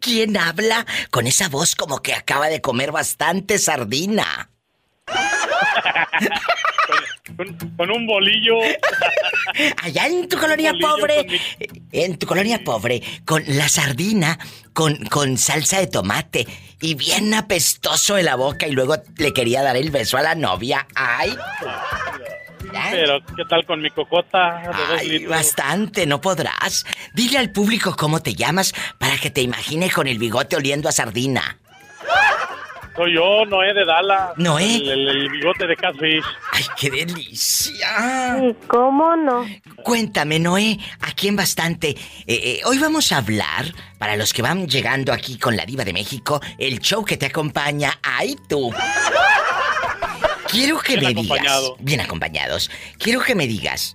[0.00, 4.48] ¿Quién habla con esa voz como que acaba de comer bastante sardina?
[7.36, 8.54] Con, con un bolillo.
[9.82, 11.38] Allá en tu colonia pobre, mi-
[11.92, 14.38] en tu colonia pobre, con la sardina,
[14.72, 16.46] con, con salsa de tomate
[16.80, 20.34] y bien apestoso en la boca y luego le quería dar el beso a la
[20.34, 20.86] novia.
[20.94, 21.36] ¡Ay!
[22.90, 24.62] Pero, ¿qué tal con mi cocota
[24.98, 26.84] Ay, bastante, no podrás.
[27.14, 30.92] Dile al público cómo te llamas para que te imagine con el bigote oliendo a
[30.92, 31.58] sardina.
[32.96, 34.32] Soy yo, Noé de Dala.
[34.36, 34.76] Noé.
[34.76, 36.24] El, el- el bigote de Catfish.
[36.52, 38.38] ¡Ay, qué delicia!
[38.42, 39.44] ¿Y cómo no?
[39.82, 41.90] Cuéntame, Noé, aquí en bastante.
[41.90, 43.66] eh, eh, hoy vamos a hablar,
[43.98, 47.26] para los que van llegando aquí con la Diva de México, el show que te
[47.26, 47.98] acompaña.
[48.02, 48.72] ¡Ay, tú!
[50.50, 51.26] Quiero que Bien me digas.
[51.38, 51.76] acompañado.
[51.80, 52.70] Bien acompañados.
[52.98, 53.94] Quiero que me digas.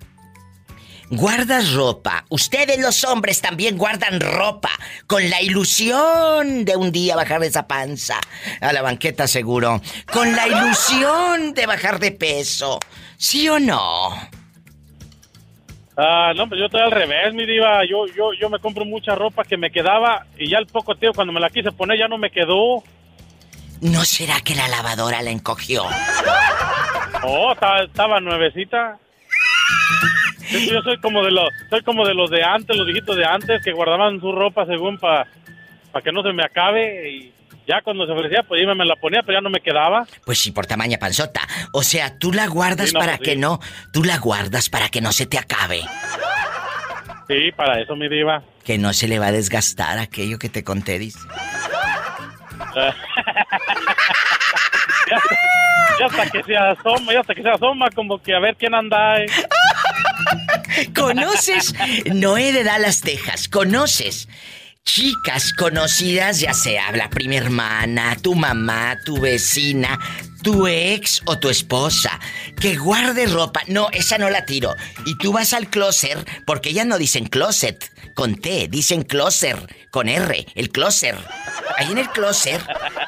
[1.12, 2.24] Guardas ropa.
[2.30, 4.70] Ustedes los hombres también guardan ropa
[5.08, 8.18] con la ilusión de un día bajar de esa panza
[8.62, 9.82] a la banqueta seguro.
[10.10, 12.80] Con la ilusión de bajar de peso.
[13.18, 14.14] ¿Sí o no?
[15.98, 17.82] Ah, no, pues yo estoy al revés, mi diva.
[17.84, 21.16] Yo, yo, yo me compro mucha ropa que me quedaba y ya al poco tiempo
[21.16, 22.84] cuando me la quise poner ya no me quedó.
[23.82, 25.84] ¿No será que la lavadora la encogió?
[27.24, 28.98] Oh, estaba nuevecita.
[30.52, 33.26] Yo, yo soy como de los, soy como de los de antes, los viejitos de
[33.26, 35.28] antes que guardaban su ropa según para
[36.04, 37.34] que no se me acabe y
[37.68, 40.06] ya cuando se ofrecía, pues iba me la ponía, pero ya no me quedaba.
[40.26, 41.42] Pues sí, por tamaña panzota.
[41.72, 43.60] O sea, tú la guardas para pues que no,
[43.94, 45.82] tú la guardas para que no se te acabe.
[47.28, 48.44] Sí, para eso, mi diva.
[48.66, 51.20] Que no se le va a desgastar aquello que te conté, dice.
[56.02, 58.74] ya, hasta que se asoma, ya hasta que se asoma, como que a ver quién
[58.74, 59.14] anda.
[59.14, 59.26] ahí.
[60.96, 61.74] ¿Conoces?
[62.14, 63.48] Noé de Dallas, Texas.
[63.48, 64.28] ¿Conoces?
[64.84, 70.00] Chicas conocidas, ya sea la prima hermana, tu mamá, tu vecina,
[70.42, 72.20] tu ex o tu esposa,
[72.60, 73.62] que guarde ropa.
[73.68, 74.74] No, esa no la tiro.
[75.06, 79.58] Y tú vas al closet, porque ellas no dicen closet con T, dicen closet
[79.92, 81.16] con R, el closet.
[81.78, 82.60] Ahí en el closet.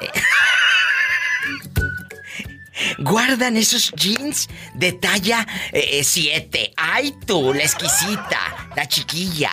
[0.01, 0.09] Eh,
[2.99, 6.61] guardan esos jeans de talla 7.
[6.61, 9.51] Eh, ¡Ay tú, la exquisita, la chiquilla!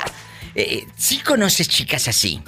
[0.55, 2.43] Eh, ¿Sí conoces chicas así?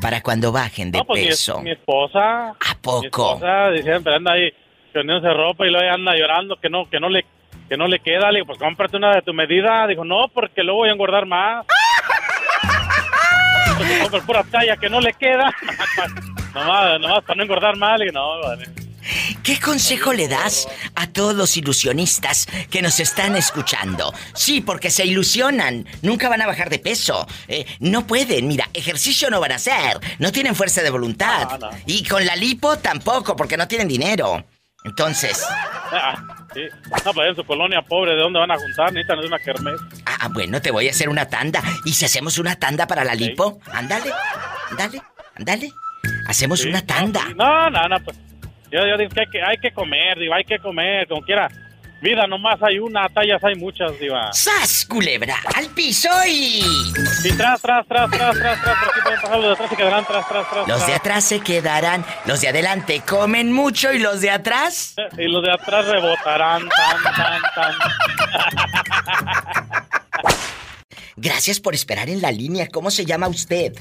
[0.00, 1.60] Para cuando bajen de pues peso.
[1.60, 2.50] Mi, esposa.
[2.50, 3.00] ¿A poco?
[3.00, 4.50] Mi esposa, siempre anda ahí
[4.92, 7.24] poniéndose ropa y luego anda llorando que no, que no le
[7.68, 8.30] que no le queda.
[8.30, 9.86] Le digo, pues cómprate una de tu medida.
[9.86, 11.66] Dijo, no, porque luego voy a engordar más.
[14.10, 15.52] pues, pura talla que no le queda.
[16.54, 17.98] nomás, nomás para no engordar más.
[17.98, 18.87] Le digo, no, vale.
[19.42, 24.12] ¿Qué consejo le das a todos los ilusionistas que nos están escuchando?
[24.34, 29.30] Sí, porque se ilusionan, nunca van a bajar de peso, eh, no pueden, mira, ejercicio
[29.30, 31.48] no van a hacer, no tienen fuerza de voluntad.
[31.86, 34.44] Y con la lipo tampoco, porque no tienen dinero.
[34.84, 35.44] Entonces...
[35.90, 36.60] Ah, sí.
[37.04, 38.92] No, pues en su colonia pobre, ¿de dónde van a juntar?
[38.92, 39.80] Necesitan una kermés.
[40.06, 41.62] Ah, bueno, te voy a hacer una tanda.
[41.84, 43.60] ¿Y si hacemos una tanda para la lipo?
[43.72, 44.12] Ándale,
[44.70, 45.02] ándale,
[45.34, 45.72] ándale.
[46.26, 47.24] Hacemos una tanda.
[47.34, 48.16] No, no, no, pues
[48.70, 51.48] yo, yo digo que hay, que hay que comer, digo, hay que comer, como quiera.
[52.00, 54.32] Vida nomás hay una, tallas hay muchas, diva.
[54.32, 55.34] ¡Sas, culebra!
[55.56, 56.62] ¡Al piso y...
[57.24, 60.06] Y tras, tras, tras, tras, tras, tras, aquí pueden pasar los de atrás se quedarán
[60.06, 60.68] tras, tras, tras.
[60.68, 64.94] Los de atrás se quedarán, los de adelante comen mucho y los de atrás...
[65.18, 67.74] Y los de atrás rebotarán, tan, tan, tan.
[71.16, 72.68] Gracias por esperar en la línea.
[72.68, 73.72] ¿Cómo se llama usted?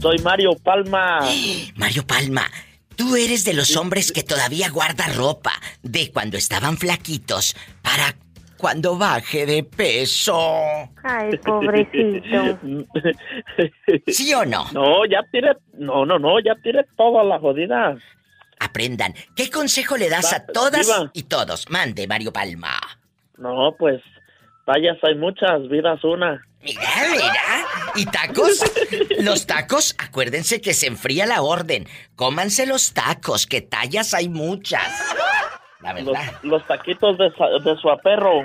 [0.00, 1.18] Soy Mario Palma.
[1.74, 2.48] Mario Palma,
[2.96, 8.14] Tú eres de los hombres que todavía guarda ropa de cuando estaban flaquitos para
[8.56, 10.38] cuando baje de peso.
[11.02, 12.58] Ay, pobrecito.
[14.06, 14.66] ¿Sí o no?
[14.72, 17.96] No, ya tiene, no, no, no, ya tiene toda la jodida.
[18.58, 19.14] Aprendan.
[19.34, 21.68] ¿Qué consejo le das a todas y todos?
[21.68, 22.78] Mande, Mario Palma.
[23.36, 24.00] No, pues,
[24.64, 26.42] tallas hay muchas, vidas una.
[26.66, 27.64] Mira, mira.
[27.94, 28.64] ¿Y tacos?
[29.20, 31.88] Los tacos, acuérdense que se enfría la orden.
[32.16, 34.82] Cómanse los tacos, que tallas hay muchas.
[35.80, 36.32] La verdad.
[36.42, 37.30] Los, taquitos de,
[37.64, 38.42] de su aperro.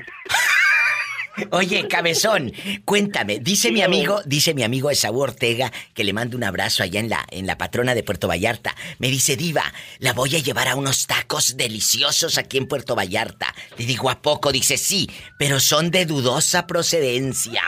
[1.51, 2.51] Oye, cabezón,
[2.85, 6.99] cuéntame, dice mi amigo, dice mi amigo Esaú Ortega, que le mando un abrazo allá
[6.99, 8.75] en la, en la patrona de Puerto Vallarta.
[8.99, 9.63] Me dice, Diva,
[9.99, 13.53] la voy a llevar a unos tacos deliciosos aquí en Puerto Vallarta.
[13.77, 14.51] Le digo, ¿a poco?
[14.51, 17.63] Dice, sí, pero son de dudosa procedencia.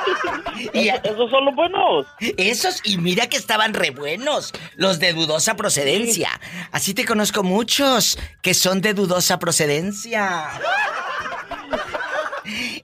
[0.74, 2.06] y ¿Esos son los buenos?
[2.36, 6.40] Esos, y mira que estaban re buenos, los de dudosa procedencia.
[6.70, 10.48] Así te conozco muchos que son de dudosa procedencia.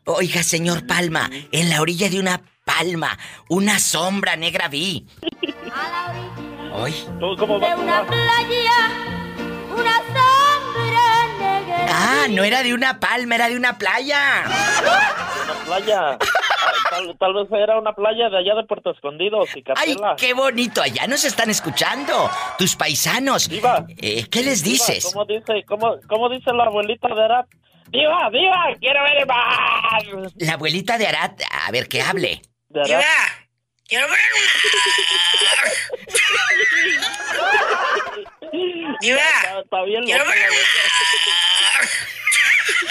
[0.09, 5.05] Oiga, señor Palma, en la orilla de una palma, una sombra negra vi.
[6.73, 6.95] Hoy.
[7.19, 8.91] ¿Cómo de una playa,
[9.69, 11.87] una sombra negra.
[11.91, 14.45] Ah, no era de una palma, era de una playa.
[14.45, 16.19] De una playa.
[17.19, 19.43] Tal, vez era una playa de allá de Puerto Escondido,
[19.75, 20.83] ¡Ay, qué bonito!
[20.83, 23.51] Allá nos están escuchando, tus paisanos.
[23.99, 25.11] Eh, ¿Qué les dices?
[25.13, 27.47] ¿cómo, dice, cómo, ¿Cómo dice la abuelita de Arap?
[27.89, 28.75] ¡Diva, diva!
[28.81, 30.33] ¡Quiero ver el mar!
[30.37, 32.43] La abuelita de Arat, a ver que hable.
[32.69, 33.03] ¡Diva!
[33.87, 34.67] ¡Quiero ver el mar!
[39.87, 40.57] Bien ¡Quiero ver el mar!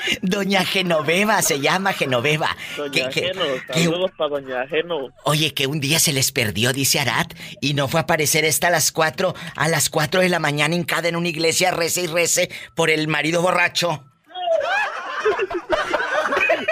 [0.22, 2.56] Doña Genoveva se llama Genoveva.
[2.78, 5.10] Doña Geno, saludos para Doña Geno.
[5.24, 8.68] Oye, que un día se les perdió, dice Arat, y no fue a aparecer esta
[8.68, 12.08] a las cuatro, a las cuatro de la mañana hincada en una iglesia, rece y
[12.08, 14.04] rece por el marido borracho.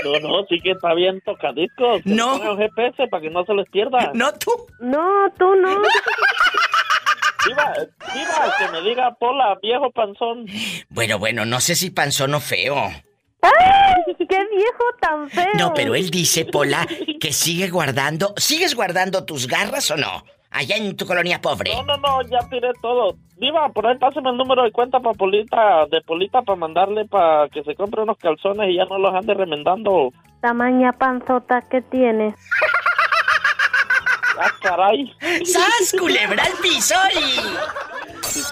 [0.04, 2.00] No, no, sí que está bien tocadito.
[2.06, 2.36] No.
[2.52, 4.12] El GPS para que no se les pierda.
[4.14, 4.52] No, tú.
[4.80, 5.82] No, tú no.
[7.46, 7.74] Viva,
[8.14, 10.46] viva, que me diga Pola, viejo panzón.
[10.90, 12.76] Bueno, bueno, no sé si panzón o feo.
[13.42, 14.16] ¡Ay!
[14.18, 15.50] ¡Qué viejo tan feo!
[15.56, 16.88] No, pero él dice, Pola,
[17.20, 18.34] que sigue guardando.
[18.38, 20.24] ¿Sigues guardando tus garras o no?
[20.54, 21.72] Allá en tu colonia pobre.
[21.76, 23.16] No, no, no, ya tiré todo.
[23.38, 27.50] Viva, por ahí pásame el número de cuenta para Polita, de Polita para mandarle para
[27.50, 30.10] que se compre unos calzones y ya no los ande remendando.
[30.42, 32.36] Tamaña panzota que tienes.
[34.40, 35.14] ¡Ah, caray!
[35.46, 36.96] ¡Sas, culebra al piso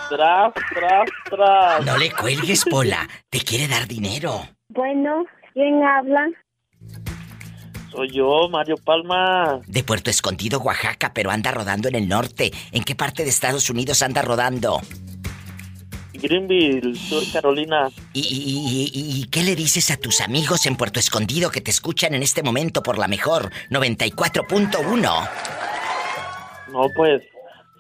[0.10, 1.86] Tras, tras, tras.
[1.86, 3.08] No le cuelgues, Pola.
[3.30, 4.42] Te quiere dar dinero.
[4.70, 6.28] Bueno, ¿quién habla?
[7.92, 9.60] Soy yo, Mario Palma.
[9.68, 12.52] De Puerto Escondido, Oaxaca, pero anda rodando en el norte.
[12.72, 14.80] ¿En qué parte de Estados Unidos anda rodando?
[16.14, 17.90] Greenville, Sur Carolina.
[18.14, 22.44] ¿Y, qué le dices a tus amigos en Puerto Escondido que te escuchan en este
[22.44, 25.30] momento por la mejor 94.1?
[26.72, 27.22] No, pues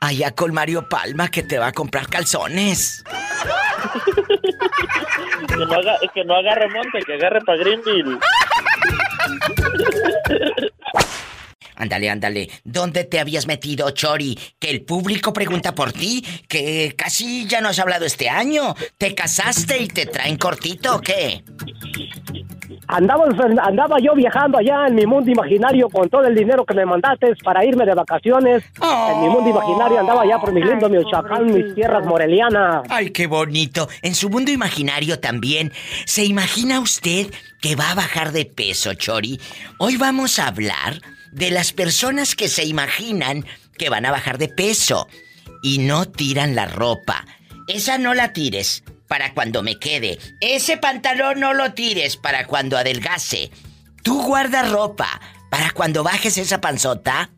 [0.00, 3.04] allá con Mario Palma que te va a comprar calzones.
[5.48, 8.14] que, no haga, que no agarre monte, que agarre para Greenville.
[11.76, 12.50] Ándale, ándale.
[12.64, 14.38] ¿Dónde te habías metido, Chori?
[14.58, 18.74] Que el público pregunta por ti, que casi ya no has hablado este año.
[18.98, 21.42] ¿Te casaste y te traen cortito o qué?
[22.86, 23.24] Andaba,
[23.62, 27.34] andaba yo viajando allá en mi mundo imaginario con todo el dinero que me mandaste
[27.42, 28.62] para irme de vacaciones.
[28.80, 32.82] En mi mundo imaginario andaba allá por mi lindo Michoacán, mis tierras morelianas.
[32.90, 33.88] Ay, qué bonito.
[34.02, 35.72] En su mundo imaginario también.
[36.04, 39.40] ¿Se imagina usted que va a bajar de peso, Chori?
[39.78, 41.00] Hoy vamos a hablar
[41.34, 43.44] de las personas que se imaginan
[43.76, 45.08] que van a bajar de peso
[45.62, 47.24] y no tiran la ropa.
[47.66, 50.18] Esa no la tires para cuando me quede.
[50.40, 53.50] Ese pantalón no lo tires para cuando adelgase.
[54.02, 55.20] Tú guarda ropa
[55.50, 57.30] para cuando bajes esa panzota.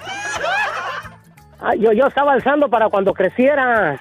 [1.79, 3.99] yo, yo estaba alzando para cuando creciera.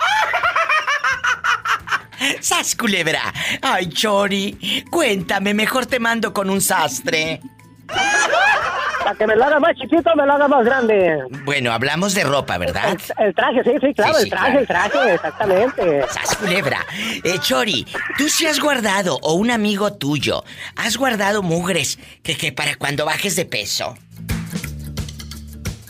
[2.41, 3.33] ¡Sas, culebra!
[3.61, 7.41] Ay, Chori, cuéntame, mejor te mando con un sastre.
[7.88, 11.19] Para que me lo haga más chiquito, me lo haga más grande.
[11.43, 12.97] Bueno, hablamos de ropa, ¿verdad?
[13.19, 16.05] El, traje, sí, sí, claro, el traje, el traje, exactamente.
[16.09, 16.79] Sas culebra.
[17.23, 17.86] Eh, Chori,
[18.17, 20.43] tú sí has guardado, o un amigo tuyo,
[20.75, 23.95] has guardado mugres que, que para cuando bajes de peso.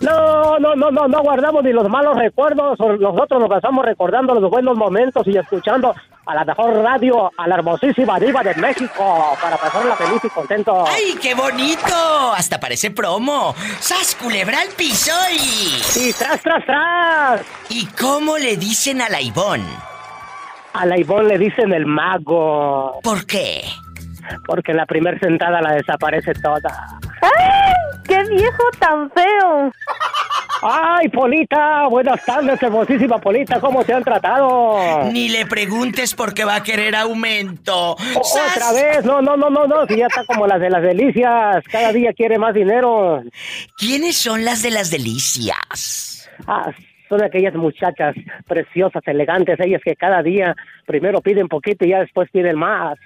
[0.06, 2.80] No, no, no, no, no guardamos ni los malos recuerdos.
[2.80, 5.96] Nosotros nos pasamos recordando los buenos momentos y escuchando
[6.26, 10.86] a la mejor radio, a la hermosísima diva de México, para pasarla feliz y contento.
[10.88, 12.34] ¡Ay, qué bonito!
[12.36, 13.54] Hasta parece promo.
[13.80, 16.12] ¡Sas culebra al piso y...
[16.14, 17.42] tras, tras, tras!
[17.70, 19.62] ¿Y cómo le dicen a la Ivón?
[20.74, 23.00] A la Ivón le dicen el mago.
[23.04, 23.64] ¿Por qué?
[24.46, 27.00] Porque en la primera sentada la desaparece toda.
[27.26, 27.74] ¡Ay!
[28.08, 29.72] ¡Qué viejo tan feo!
[30.62, 31.88] ¡Ay, Polita!
[31.88, 33.60] Buenas tardes, hermosísima Polita.
[33.60, 35.04] ¿Cómo te han tratado?
[35.12, 37.92] Ni le preguntes por qué va a querer aumento.
[37.94, 39.06] otra vez.
[39.06, 39.86] No, no, no, no, no.
[39.88, 41.64] Si ya está como las de las delicias.
[41.72, 43.24] Cada día quiere más dinero.
[43.78, 46.30] ¿Quiénes son las de las delicias?
[46.48, 46.72] Ah,
[47.16, 48.16] son aquellas muchachas
[48.48, 50.56] preciosas, elegantes, ellas que cada día
[50.86, 52.98] primero piden poquito y ya después piden más.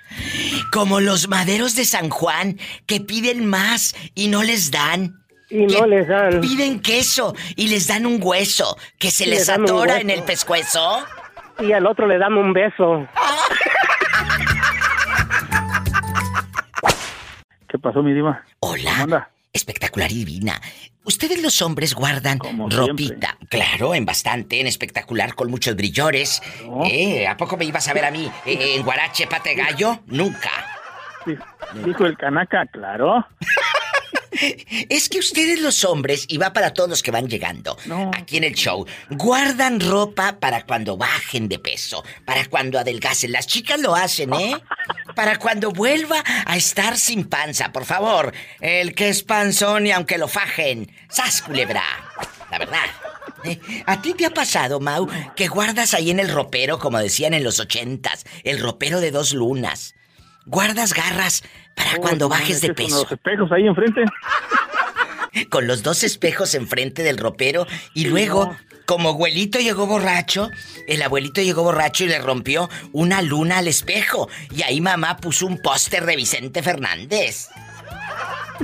[0.72, 5.16] Como los maderos de San Juan que piden más y no les dan.
[5.49, 6.41] Y no les dan.
[6.41, 11.03] Piden queso y les dan un hueso que se les, atora en el pescuezo.
[11.60, 13.07] Y al otro le dan un beso.
[17.68, 18.43] ¿Qué pasó, mi diva?
[18.60, 19.30] Hola.
[19.53, 20.62] Espectacular y divina.
[21.10, 22.38] Ustedes los hombres guardan
[22.70, 23.36] ropita.
[23.49, 26.39] Claro, en bastante, en espectacular, con muchos brillores.
[26.86, 27.26] ¿Eh?
[27.28, 30.01] ¿A poco me ibas a ver a mí eh, en guarache pate gallo?
[30.05, 30.51] Nunca.
[31.84, 33.26] Dijo el canaca, claro.
[34.90, 37.78] Es que ustedes los hombres, y va para todos los que van llegando
[38.14, 43.32] aquí en el show, guardan ropa para cuando bajen de peso, para cuando adelgacen.
[43.32, 44.56] Las chicas lo hacen, ¿eh?
[45.16, 48.34] Para cuando vuelva a estar sin panza, por favor.
[48.62, 51.84] El que es panzón y aunque lo fajen, ¡sas culebra!
[52.50, 52.86] La verdad.
[53.44, 53.60] ¿Eh?
[53.86, 57.44] ¿A ti te ha pasado, Mau, que guardas ahí en el ropero, como decían en
[57.44, 59.96] los ochentas, el ropero de dos lunas?
[60.46, 61.44] Guardas garras
[61.80, 62.90] para cuando bajes de peso.
[62.90, 64.04] Con los espejos ahí enfrente.
[65.50, 68.56] con los dos espejos enfrente del ropero y luego,
[68.86, 70.50] como abuelito llegó borracho,
[70.88, 75.46] el abuelito llegó borracho y le rompió una luna al espejo y ahí mamá puso
[75.46, 77.50] un póster de Vicente Fernández.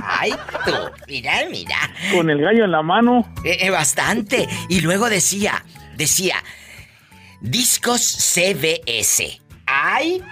[0.02, 0.32] Ay,
[0.66, 0.72] tú,
[1.08, 1.76] mira, mira.
[2.14, 3.32] Con el gallo en la mano.
[3.44, 4.46] Eh, eh, bastante.
[4.68, 5.64] Y luego decía,
[5.96, 6.36] decía,
[7.40, 9.40] Discos CBS.
[9.66, 10.22] ¡Ay!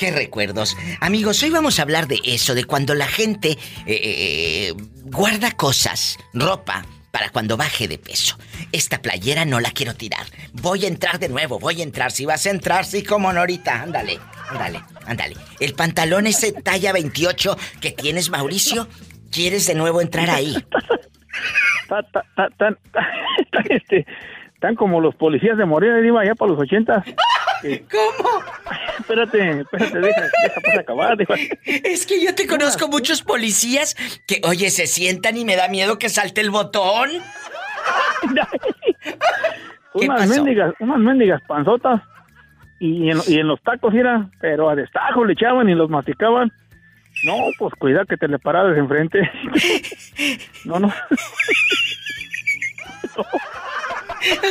[0.00, 0.78] ¡Qué recuerdos!
[1.02, 4.72] Amigos, hoy vamos a hablar de eso, de cuando la gente eh, eh,
[5.04, 8.38] guarda cosas, ropa, para cuando baje de peso.
[8.72, 10.24] Esta playera no la quiero tirar.
[10.54, 12.12] Voy a entrar de nuevo, voy a entrar.
[12.12, 13.82] Si vas a entrar, sí, como Norita.
[13.82, 15.36] Ándale, ándale, ándale.
[15.58, 18.88] El pantalón ese talla 28 que tienes, Mauricio,
[19.30, 20.56] ¿quieres de nuevo entrar ahí?
[23.68, 24.06] Este,
[24.60, 27.02] están como los policías de Morena, iba allá para los 80.
[27.62, 28.28] ¿Cómo?
[28.98, 31.16] Espérate, espérate, deja, deja para acabar.
[31.64, 33.96] Es que yo te conozco muchos policías
[34.26, 37.08] que, oye, se sientan y me da miedo que salte el botón.
[39.94, 42.02] unas mendigas, unas mendigas panzotas.
[42.78, 46.52] Y en, y en los tacos era, pero a destajo le echaban y los masticaban.
[47.24, 49.28] No, pues cuidado que te le paras enfrente.
[50.66, 50.92] no, no.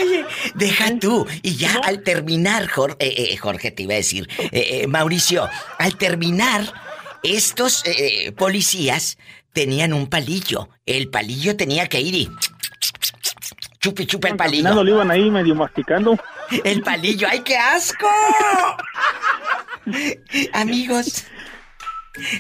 [0.02, 1.28] Oye, deja tú.
[1.42, 5.48] Y ya al terminar, Jorge, eh, eh, Jorge, te iba a decir, eh, Mauricio,
[5.78, 6.62] al terminar,
[7.24, 7.84] estos
[8.38, 9.18] policías
[9.54, 10.70] tenían un palillo.
[10.86, 12.30] El palillo tenía que ir y.
[13.80, 14.84] Chupe, chupe el palillo.
[14.84, 16.18] lo iban ahí medio masticando.
[16.64, 18.08] El palillo, ¡ay, qué asco!
[20.54, 21.26] Amigos,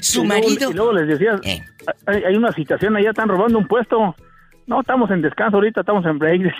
[0.01, 0.71] su marido.
[0.71, 1.39] y luego les decía,
[2.05, 4.15] hay, hay, una situación allá, están robando un puesto.
[4.67, 6.41] No, estamos en descanso ahorita, estamos en break.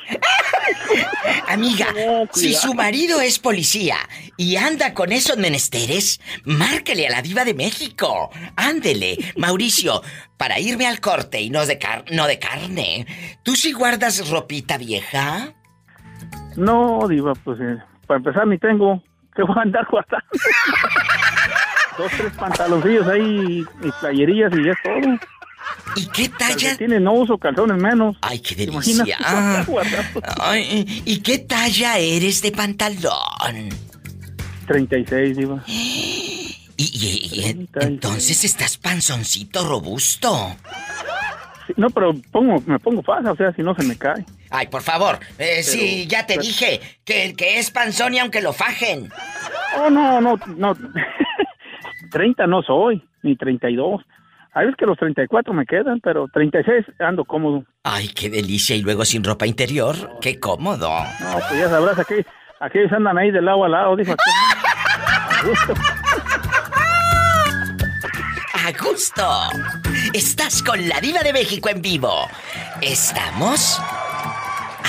[1.48, 1.88] Amiga,
[2.32, 3.98] si su marido es policía
[4.38, 8.30] y anda con esos menesteres, márquele a la diva de México.
[8.56, 10.02] Ándele, Mauricio,
[10.38, 11.80] para irme al corte y no de,
[12.12, 13.08] no de carne.
[13.44, 15.54] ¿Tú sí guardas ropita vieja?
[16.56, 19.02] No, diva, pues eh, para empezar ni tengo.
[19.36, 20.26] ¿Qué voy a andar guardando?
[21.98, 25.39] Dos, tres pantaloncillos ahí y playerías y ya es todo.
[25.96, 26.78] ¿Y qué talla?
[26.78, 28.18] Tiene no uso calzones menos.
[28.22, 29.18] Ay, qué delicia.
[30.40, 33.70] Ay, ¿Y qué talla eres de pantalón?
[34.68, 35.64] 36, Diva.
[35.68, 40.56] ¿Y, y, entonces estás panzoncito robusto?
[41.76, 44.26] no, pero pongo, me pongo fácil, o sea, si no se me cae.
[44.50, 48.42] Ay, por favor, eh, sí, ya te dije que el que es panzón y aunque
[48.42, 49.12] lo fajen.
[49.78, 50.76] Oh, no, no, no.
[52.12, 54.02] 30 no soy, ni 32.
[54.60, 57.64] A veces que los 34 me quedan, pero 36 ando cómodo.
[57.84, 58.76] Ay, qué delicia.
[58.76, 60.90] Y luego sin ropa interior, qué cómodo.
[61.22, 62.16] No, pues ya sabrás, aquí,
[62.60, 64.16] aquí andan ahí de lado a lado, dijo.
[68.54, 69.26] A gusto.
[70.14, 72.28] Estás con la diva de México en vivo.
[72.82, 73.82] Estamos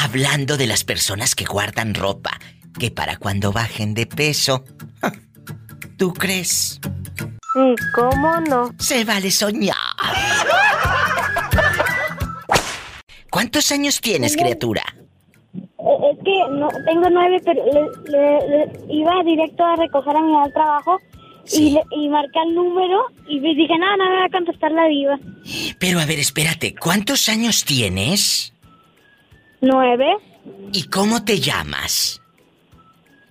[0.02, 2.32] hablando de las personas que guardan ropa,
[2.76, 4.64] que para cuando bajen de peso...
[5.96, 6.80] ¿Tú crees?
[7.52, 8.70] Sí, ¿cómo no?
[8.78, 9.76] Se vale soñar.
[13.30, 14.82] ¿Cuántos años tienes, criatura?
[15.54, 15.62] Eh,
[16.12, 17.64] es que no, tengo nueve, pero
[18.06, 20.98] le, iba directo a recoger a mi al trabajo
[21.52, 24.86] y, y marqué el número y dije, nada, no, no me va a contestar la
[24.86, 25.18] diva.
[25.78, 28.52] Pero a ver, espérate, ¿cuántos años tienes?
[29.60, 30.16] Nueve.
[30.72, 32.19] ¿Y cómo te llamas?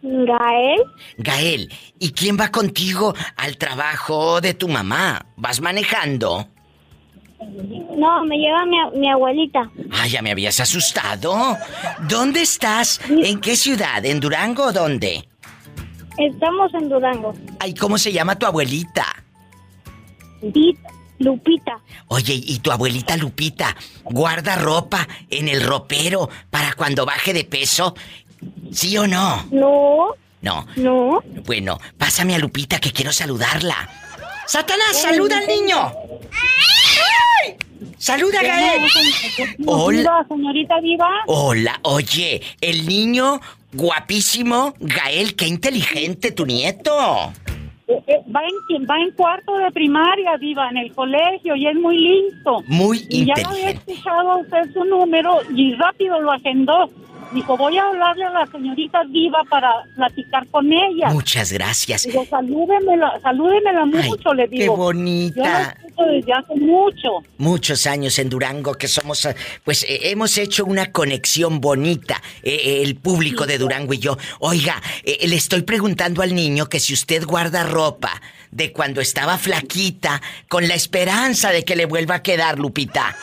[0.02, 0.84] Gael.
[1.18, 5.26] Gael, ¿y quién va contigo al trabajo de tu mamá?
[5.36, 6.48] ¿Vas manejando?
[7.98, 9.70] No, me lleva mi, abuelita.
[9.92, 11.58] Ah, ya me habías asustado.
[12.08, 13.00] ¿Dónde estás?
[13.10, 14.06] ¿En qué ciudad?
[14.06, 15.28] ¿En Durango o dónde?
[16.18, 17.34] Estamos en Durango.
[17.60, 19.06] Ay, ¿cómo se llama tu abuelita?
[21.20, 21.82] Lupita.
[22.08, 23.76] Oye, ¿y tu abuelita Lupita
[24.06, 27.94] guarda ropa en el ropero para cuando baje de peso
[28.72, 29.46] ¿Sí o no?
[29.52, 30.16] No.
[30.42, 30.66] No.
[30.76, 31.22] No.
[31.46, 33.90] Bueno, pásame a Lupita que quiero saludarla.
[34.48, 35.92] ¡Satanás, saluda al niño!
[37.44, 37.56] ¡Ay!
[37.98, 38.82] ¡Saluda, Gael!
[39.66, 41.10] Hola, señorita Viva.
[41.28, 43.40] Hola, oye, el niño
[43.74, 46.92] guapísimo, Gael, qué inteligente tu nieto.
[47.88, 51.76] Eh, eh, va en, va en cuarto de primaria, Viva, en el colegio, y es
[51.76, 52.64] muy listo.
[52.68, 53.42] Muy y inteligente.
[53.44, 56.90] ya había escuchado a usted su número y rápido lo agendó.
[57.32, 61.10] Dijo, voy a hablarle a la señorita Viva para platicar con ella.
[61.10, 62.04] Muchas gracias.
[62.04, 64.74] Digo, salúdemela, salúdemela mucho, le digo.
[64.76, 65.36] Qué bonita.
[65.36, 67.24] Yo la desde hace mucho.
[67.38, 72.82] Muchos años en Durango que somos, eh, pues eh, hemos hecho una conexión bonita, eh,
[72.84, 74.18] el público de Durango y yo.
[74.40, 78.22] Oiga, le estoy preguntando al niño que si usted guarda ropa
[78.52, 83.16] de cuando estaba flaquita, con la esperanza de que le vuelva a quedar, Lupita.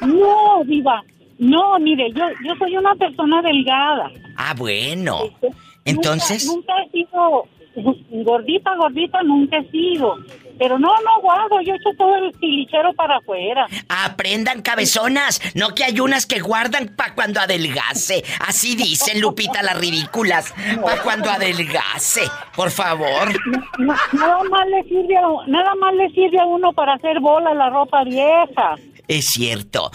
[0.00, 1.02] No, Viva.
[1.42, 4.12] No, mire, yo, yo soy una persona delgada.
[4.36, 5.24] Ah, bueno.
[5.24, 5.48] Este,
[5.84, 6.46] Entonces.
[6.46, 7.48] Nunca, he sido
[8.24, 10.18] gordita, gordita, nunca he sido.
[10.56, 13.66] Pero no, no guardo, yo echo todo el tilichero para afuera.
[13.88, 18.22] Aprendan cabezonas, no que hay unas que guardan para cuando adelgase.
[18.46, 22.22] Así dicen Lupita las ridículas, para cuando adelgase.
[22.54, 23.32] Por favor.
[23.78, 27.68] nada más le sirve a, nada más le sirve a uno para hacer bola la
[27.70, 28.76] ropa vieja.
[29.08, 29.90] Es cierto.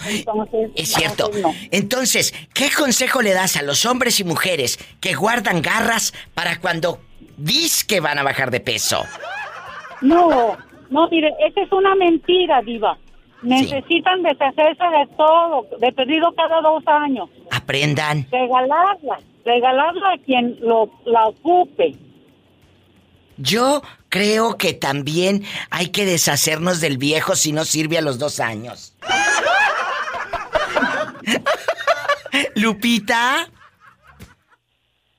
[0.74, 1.30] es cierto.
[1.70, 7.00] Entonces, ¿qué consejo le das a los hombres y mujeres que guardan garras para cuando
[7.36, 9.04] dis que van a bajar de peso?
[10.00, 10.56] No,
[10.90, 12.96] no, mire, esa es una mentira, Diva.
[13.42, 17.28] Necesitan deshacerse de todo, de pedido cada dos años.
[17.50, 18.26] Aprendan.
[18.30, 21.94] Regalarla, regalarla a quien lo, la ocupe.
[23.38, 28.40] Yo creo que también hay que deshacernos del viejo si no sirve a los dos
[28.40, 28.94] años.
[32.56, 33.48] Lupita.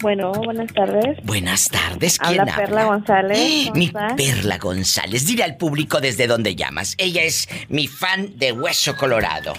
[0.00, 1.18] Bueno, buenas tardes.
[1.24, 2.56] Buenas tardes, ¿quién habla?
[2.56, 3.70] Perla González.
[3.74, 5.26] Mi Perla González.
[5.26, 6.94] Dile al público desde dónde llamas.
[6.98, 9.52] Ella es mi fan de Hueso Colorado.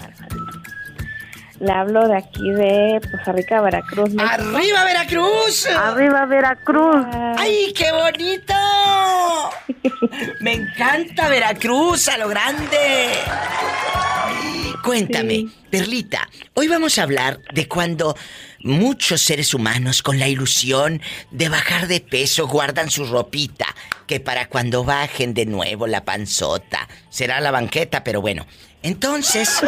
[1.62, 4.10] Le hablo de aquí de Poza Rica, Veracruz.
[4.18, 5.66] ¡Arriba, Veracruz!
[5.66, 7.06] ¡Arriba, Veracruz!
[7.38, 8.54] ¡Ay, qué bonito!
[10.40, 13.12] Me encanta Veracruz, a lo grande.
[14.82, 18.16] Cuéntame, Perlita, hoy vamos a hablar de cuando
[18.64, 21.00] muchos seres humanos con la ilusión
[21.30, 23.66] de bajar de peso guardan su ropita,
[24.08, 28.48] que para cuando bajen de nuevo la panzota será la banqueta, pero bueno.
[28.82, 29.62] Entonces,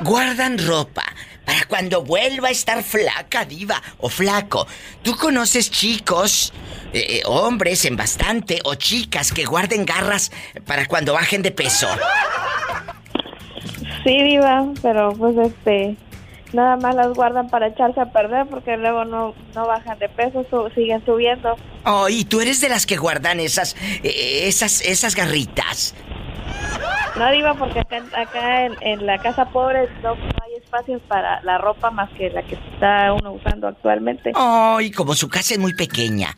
[0.00, 1.04] guardan ropa
[1.44, 4.66] para cuando vuelva a estar flaca, diva o flaco.
[5.02, 6.52] ¿Tú conoces chicos,
[6.92, 10.30] eh, hombres en bastante, o chicas que guarden garras
[10.66, 11.88] para cuando bajen de peso?
[14.04, 15.96] Sí, diva, pero pues este,
[16.52, 20.44] nada más las guardan para echarse a perder porque luego no, no bajan de peso,
[20.74, 21.56] siguen subiendo.
[21.84, 25.94] Oh, y tú eres de las que guardan esas, eh, esas, esas garritas.
[27.18, 32.08] No, Diva, porque acá, en, la casa pobre no, hay espacios para la ropa más
[32.10, 34.32] que la que está uno usando actualmente.
[34.36, 36.36] Oh, y como su casa es muy pequeña,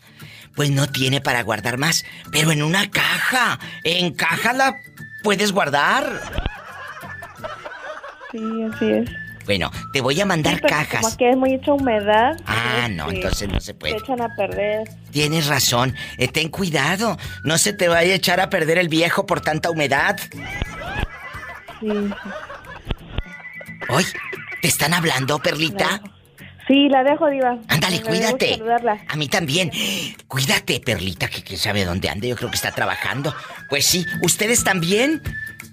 [0.55, 2.05] pues no tiene para guardar más.
[2.33, 4.75] Pero en una caja, en caja la
[5.23, 6.05] puedes guardar.
[8.33, 9.11] Sí, así es.
[9.47, 11.01] Bueno, te voy a mandar cajas.
[11.01, 12.37] Como que es mucha humedad.
[12.47, 13.99] Ah, no, este, entonces no se puede.
[13.99, 14.89] Se echan a perder.
[15.11, 15.95] Tienes razón.
[16.19, 17.17] Eh, ten cuidado.
[17.45, 20.19] No se te vaya a echar a perder el viejo por tanta humedad.
[21.81, 21.89] Sí.
[23.89, 24.05] Hoy,
[24.63, 26.01] ¿te están hablando, Perlita?
[26.69, 27.59] Sí, la dejo, Diva.
[27.67, 28.63] Ándale, cuídate.
[29.09, 29.73] A mí también.
[30.29, 32.29] Cuídate, Perlita, que quién sabe dónde anda.
[32.29, 33.35] Yo creo que está trabajando.
[33.69, 35.21] Pues sí, ¿ustedes también?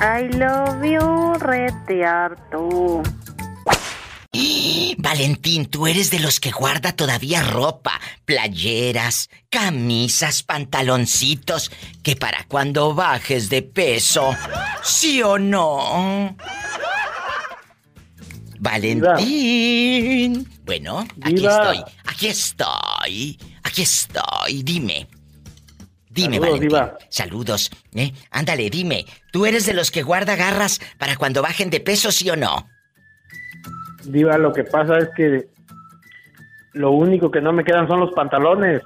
[0.00, 3.02] I love you, retearto.
[4.98, 11.70] Valentín, tú eres de los que guarda todavía ropa, playeras, camisas, pantaloncitos,
[12.02, 14.34] que para cuando bajes de peso,
[14.82, 16.36] ¿sí o no?
[18.58, 20.48] Valentín.
[20.64, 25.06] Bueno, aquí estoy, aquí estoy, aquí estoy, dime.
[26.08, 26.70] Dime, Valentín.
[27.10, 27.70] Saludos.
[27.94, 28.12] ¿eh?
[28.30, 29.04] Ándale, dime.
[29.32, 32.68] ¿Tú eres de los que guarda garras para cuando bajen de peso, sí o no?
[34.06, 35.48] Diva, lo que pasa es que
[36.72, 38.82] lo único que no me quedan son los pantalones.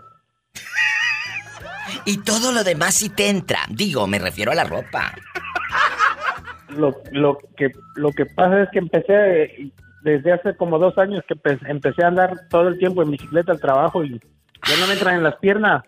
[2.05, 3.61] y todo lo demás sí te entra.
[3.69, 5.14] Digo, me refiero a la ropa.
[6.71, 11.35] Lo, lo, que, lo que pasa es que empecé desde hace como dos años que
[11.66, 14.21] empecé a andar todo el tiempo en bicicleta al trabajo y
[14.66, 15.85] ya no me entran en las piernas.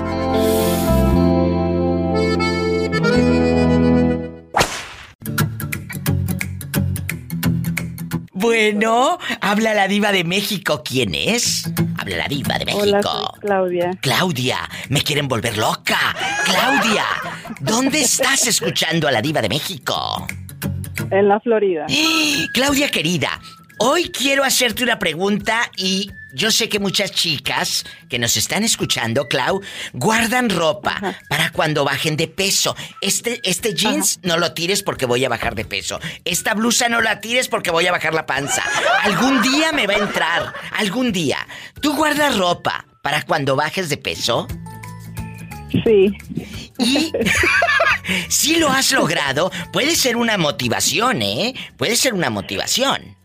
[8.33, 10.81] Bueno, habla la diva de México.
[10.83, 11.69] ¿Quién es?
[11.97, 12.81] Habla la diva de México.
[12.81, 13.01] Hola,
[13.41, 13.91] Claudia.
[14.01, 16.15] Claudia, me quieren volver loca.
[16.45, 17.05] Claudia,
[17.59, 20.27] ¿dónde estás escuchando a la diva de México?
[21.11, 21.85] En la Florida.
[22.53, 23.39] Claudia querida,
[23.81, 29.29] Hoy quiero hacerte una pregunta y yo sé que muchas chicas que nos están escuchando,
[29.29, 29.61] Clau,
[29.93, 30.99] guardan ropa
[31.29, 32.75] para cuando bajen de peso.
[32.99, 36.01] Este, este jeans no lo tires porque voy a bajar de peso.
[36.25, 38.63] Esta blusa no la tires porque voy a bajar la panza.
[39.03, 40.53] Algún día me va a entrar.
[40.73, 41.47] Algún día.
[41.81, 44.45] ¿Tú guardas ropa para cuando bajes de peso?
[45.83, 46.11] Sí.
[46.77, 47.11] Y
[48.29, 51.53] si lo has logrado, puede ser una motivación, ¿eh?
[51.77, 53.17] Puede ser una motivación.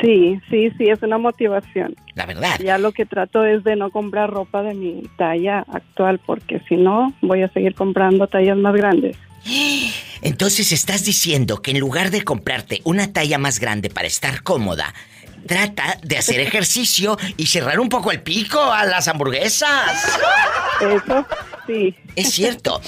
[0.00, 1.94] Sí, sí, sí, es una motivación.
[2.14, 2.58] La verdad.
[2.58, 6.76] Ya lo que trato es de no comprar ropa de mi talla actual, porque si
[6.76, 9.16] no, voy a seguir comprando tallas más grandes.
[10.22, 14.94] Entonces estás diciendo que en lugar de comprarte una talla más grande para estar cómoda,
[15.46, 20.18] trata de hacer ejercicio y cerrar un poco el pico a las hamburguesas.
[20.80, 21.26] Eso,
[21.66, 21.94] sí.
[22.16, 22.80] Es cierto.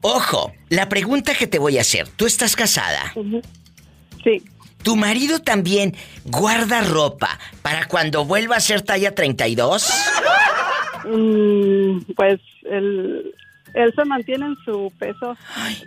[0.00, 3.12] Ojo, la pregunta que te voy a hacer, ¿tú estás casada?
[4.24, 4.42] Sí.
[4.82, 5.94] ¿Tu marido también
[6.24, 9.88] guarda ropa para cuando vuelva a ser talla 32?
[11.04, 13.34] Mm, pues él,
[13.74, 15.36] él se mantiene en su peso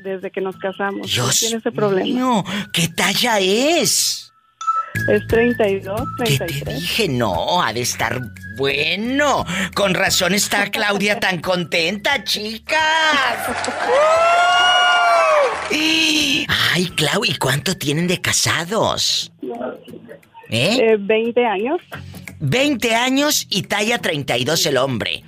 [0.01, 1.11] desde que nos casamos.
[1.11, 2.43] Dios tiene ese problema.
[2.71, 4.33] ¿qué talla es?
[5.09, 6.59] Es 32, 33.
[6.59, 7.07] ¿Qué te dije?
[7.07, 8.19] No, ha de estar
[8.57, 9.45] bueno.
[9.73, 12.79] Con razón está Claudia tan contenta, chicas.
[16.73, 19.31] Ay, Clau, ¿y cuánto tienen de casados?
[20.49, 20.95] ¿Eh?
[20.99, 21.81] 20 eh, años.
[22.39, 25.23] 20 años y talla 32 el hombre.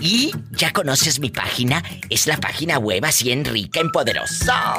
[0.00, 4.74] Y ya conoces mi página, es la página web así en rica, en poderosa.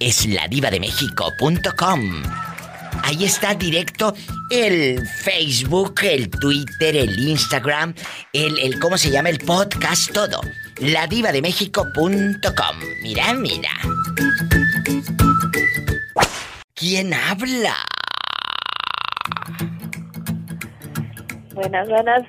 [0.00, 2.49] Es ladivademexico.com.
[3.04, 4.14] Ahí está directo
[4.50, 7.94] el Facebook, el Twitter, el Instagram,
[8.32, 9.28] el, el ¿cómo se llama?
[9.30, 10.40] El podcast, todo.
[10.80, 12.76] Ladivademexico.com.
[13.02, 13.70] Mira, mira.
[16.74, 17.76] ¿Quién habla?
[21.54, 22.22] Buenas, buenas.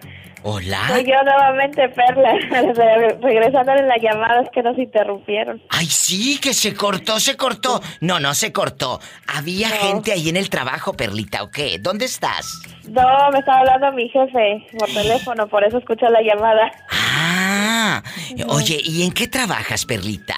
[0.43, 0.87] Hola.
[0.87, 2.33] Soy yo nuevamente, Perla.
[3.21, 5.61] Regresando en las llamadas que nos interrumpieron.
[5.69, 7.81] Ay, sí, que se cortó, se cortó.
[7.99, 8.99] No, no se cortó.
[9.27, 11.77] Había gente ahí en el trabajo, Perlita, ¿o qué?
[11.79, 12.61] ¿Dónde estás?
[12.89, 16.71] No, me estaba hablando mi jefe por teléfono, por eso escucho la llamada.
[16.89, 18.03] Ah,
[18.47, 20.35] oye, ¿y en qué trabajas, Perlita?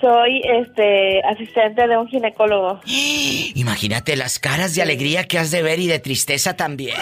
[0.00, 2.80] Soy este asistente de un ginecólogo.
[3.54, 6.96] Imagínate las caras de alegría que has de ver y de tristeza también.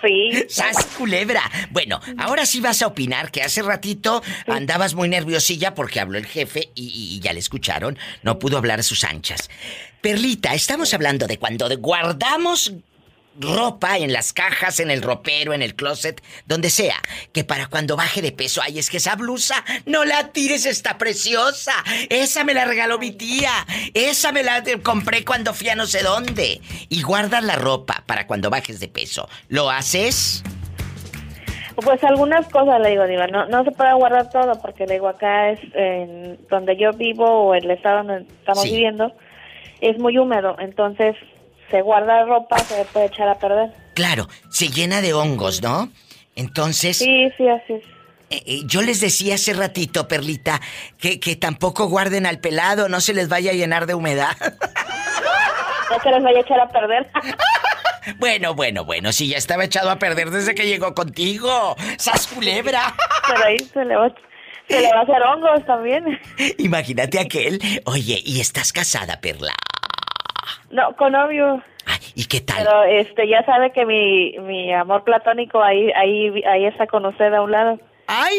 [0.00, 0.46] Sí.
[0.48, 1.42] ¡Sas culebra!
[1.70, 6.24] Bueno, ahora sí vas a opinar que hace ratito andabas muy nerviosilla porque habló el
[6.24, 7.98] jefe y, y, ya le escucharon.
[8.22, 9.50] No pudo hablar a sus anchas.
[10.00, 12.72] Perlita, estamos hablando de cuando guardamos
[13.38, 16.96] ropa en las cajas, en el ropero, en el closet, donde sea,
[17.32, 20.98] que para cuando baje de peso, ay, es que esa blusa, no la tires, está
[20.98, 21.72] preciosa.
[22.08, 23.52] Esa me la regaló mi tía.
[23.94, 26.60] Esa me la compré cuando fui a no sé dónde.
[26.88, 29.28] Y guardas la ropa para cuando bajes de peso.
[29.48, 30.42] ¿Lo haces?
[31.76, 35.08] Pues algunas cosas le digo, Diva, no, no se puede guardar todo porque le digo
[35.08, 39.12] acá es en donde yo vivo o el estado donde estamos viviendo
[39.80, 41.16] es muy húmedo, entonces
[41.70, 43.70] se guarda ropa, se puede echar a perder.
[43.94, 45.90] Claro, se llena de hongos, ¿no?
[46.36, 46.98] Entonces...
[46.98, 47.84] Sí, sí, así es.
[48.30, 50.60] Eh, eh, yo les decía hace ratito, Perlita,
[50.98, 54.36] que, que tampoco guarden al pelado, no se les vaya a llenar de humedad.
[55.90, 57.10] No se les vaya a echar a perder.
[58.18, 61.76] Bueno, bueno, bueno, si ya estaba echado a perder desde que llegó contigo.
[61.98, 62.94] ¡Sas culebra!
[63.28, 64.12] Pero ahí se le va,
[64.68, 66.18] se le va a hacer hongos también.
[66.58, 67.60] Imagínate aquel.
[67.84, 69.52] Oye, ¿y estás casada, Perla?
[70.70, 71.62] No, con novio.
[72.14, 72.58] ¿Y qué tal?
[72.58, 77.32] Pero este ya sabe que mi, mi amor platónico ahí ahí ahí está con usted
[77.32, 77.78] a un lado.
[78.06, 78.36] ¡Ay!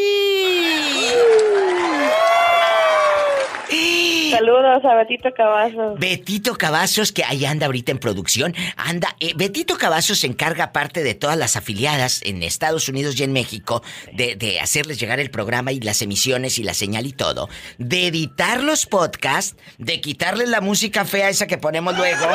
[4.32, 6.00] Saludos a Betito Cavazos.
[6.00, 8.56] Betito Cavazos, que ahí anda ahorita en producción.
[8.76, 13.24] Anda, eh, Betito Cavazos se encarga parte de todas las afiliadas en Estados Unidos y
[13.24, 17.14] en México de, de hacerles llegar el programa y las emisiones y la señal y
[17.14, 17.50] todo.
[17.78, 22.28] De editar los podcasts, de quitarles la música fea esa que ponemos luego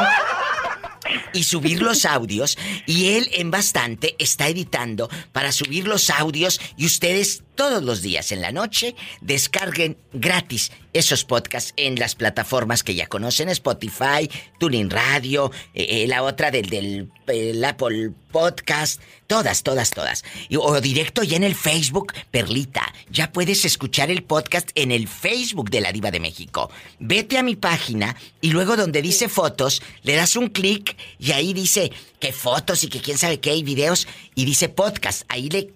[1.32, 2.58] y subir los audios.
[2.86, 8.32] Y él en bastante está editando para subir los audios y ustedes todos los días
[8.32, 14.90] en la noche descarguen gratis esos podcasts en las plataformas que ya conocen, Spotify, Tuning
[14.90, 20.24] Radio, eh, eh, la otra del, del Apple podcast, todas, todas, todas.
[20.58, 22.92] o directo ya en el Facebook, Perlita.
[23.10, 26.70] Ya puedes escuchar el podcast en el Facebook de la Diva de México.
[26.98, 31.52] Vete a mi página y luego donde dice fotos, le das un clic y ahí
[31.52, 35.22] dice que fotos y que quién sabe qué hay videos y dice podcast.
[35.28, 35.72] Ahí le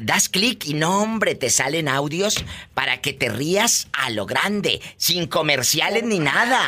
[0.00, 2.44] das clic y no, hombre, te salen audios
[2.74, 6.60] para que te rías a lo grande, sin comerciales ni nada.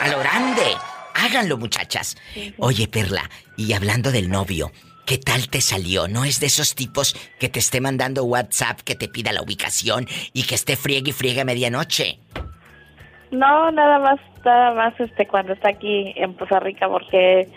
[0.00, 0.62] A lo grande.
[1.14, 2.16] Háganlo, muchachas.
[2.58, 4.70] Oye, Perla, y hablando del novio,
[5.04, 6.06] ¿qué tal te salió?
[6.06, 10.06] ¿No es de esos tipos que te esté mandando WhatsApp, que te pida la ubicación
[10.32, 12.20] y que esté friegue y friegue a medianoche?
[13.30, 17.48] No, nada más, nada más este cuando está aquí en Poza Rica porque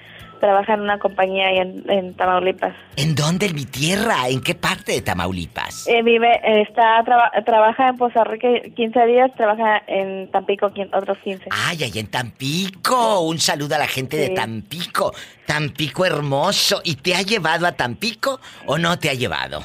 [0.41, 2.75] trabaja en una compañía ahí en, Tamaulipas.
[2.97, 3.45] ¿En dónde?
[3.45, 4.27] ¿En mi tierra?
[4.27, 5.87] ¿En qué parte de Tamaulipas?
[5.87, 6.29] Eh, vive,
[6.61, 7.03] está,
[7.45, 11.45] trabaja en Poza Rica 15 días, trabaja en Tampico otros 15.
[11.51, 13.21] ¡Ay, ahí en Tampico!
[13.21, 15.13] Un saludo a la gente de Tampico.
[15.45, 16.81] Tampico hermoso.
[16.83, 19.63] ¿Y te ha llevado a Tampico o no te ha llevado?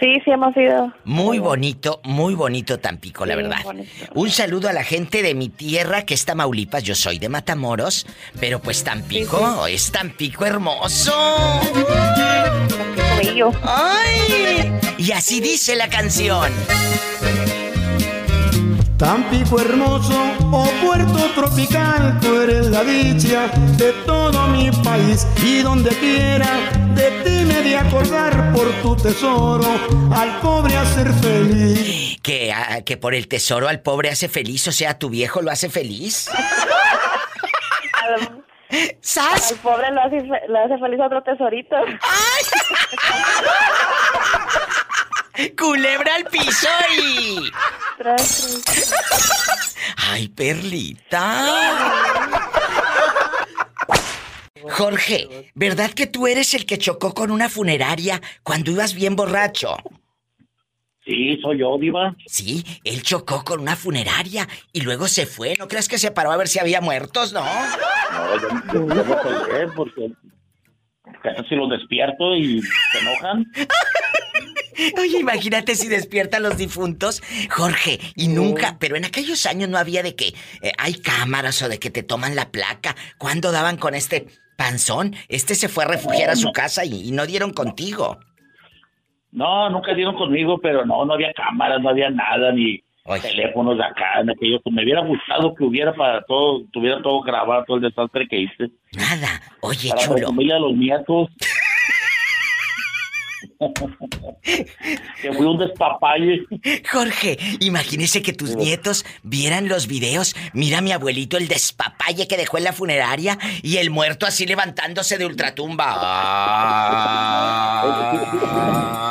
[0.00, 0.92] Sí, sí hemos ido.
[1.04, 3.58] Muy bonito, muy bonito Tampico, la verdad.
[4.14, 6.82] Un saludo a la gente de mi tierra que es Tamaulipas.
[6.82, 8.06] Yo soy de Matamoros,
[8.40, 11.12] pero pues Tampico es Tampico hermoso.
[12.96, 14.72] Tampico ¡Ay!
[14.98, 16.50] Y así dice la canción.
[18.96, 20.14] Tampico hermoso,
[20.52, 23.48] oh puerto tropical, tú eres la dicha
[23.78, 26.46] de todo mi país y donde quiera
[26.94, 29.66] de ti de acordar por tu tesoro,
[30.14, 32.18] al pobre hacer feliz.
[32.22, 35.50] Que, ah, que por el tesoro al pobre hace feliz, o sea, tu viejo lo
[35.50, 36.30] hace feliz.
[39.00, 39.52] ¿Sas?
[39.52, 41.76] Al pobre lo hace, hace feliz otro tesorito.
[45.36, 45.50] ¡Ay!
[45.58, 47.52] Culebra al piso y.
[49.96, 51.46] Ay, Perlita.
[54.70, 59.76] Jorge, ¿verdad que tú eres el que chocó con una funeraria cuando ibas bien borracho?
[61.04, 62.14] Sí, soy yo, Diva.
[62.26, 65.56] Sí, él chocó con una funeraria y luego se fue.
[65.58, 67.42] ¿No crees que se paró a ver si había muertos, no?
[67.44, 70.12] No, yo, no sé porque
[71.22, 73.46] casi los despierto y se enojan.
[74.98, 77.22] Oye, imagínate si despiertan los difuntos.
[77.50, 81.68] Jorge, y nunca, pero en aquellos años no había de que eh, hay cámaras o
[81.68, 82.96] de que te toman la placa.
[83.18, 84.26] ¿Cuándo daban con este
[84.60, 85.14] panzón?
[85.28, 88.18] Este se fue a refugiar a su casa y, no dieron contigo.
[89.32, 92.82] No, nunca dieron conmigo, pero no, no había cámaras, no había nada, ni
[93.22, 94.60] teléfonos de acá, en aquellos.
[94.70, 98.70] Me hubiera gustado que hubiera para todo, tuviera todo grabado, todo el desastre que hice.
[98.92, 99.40] Nada.
[99.62, 100.32] Oye, para chulo.
[100.36, 101.28] La los nietos.
[105.22, 106.46] que fui un despapalle.
[106.90, 110.34] Jorge, imagínese que tus nietos vieran los videos.
[110.52, 115.18] Mira mi abuelito el despapalle que dejó en la funeraria y el muerto así levantándose
[115.18, 115.96] de ultratumba.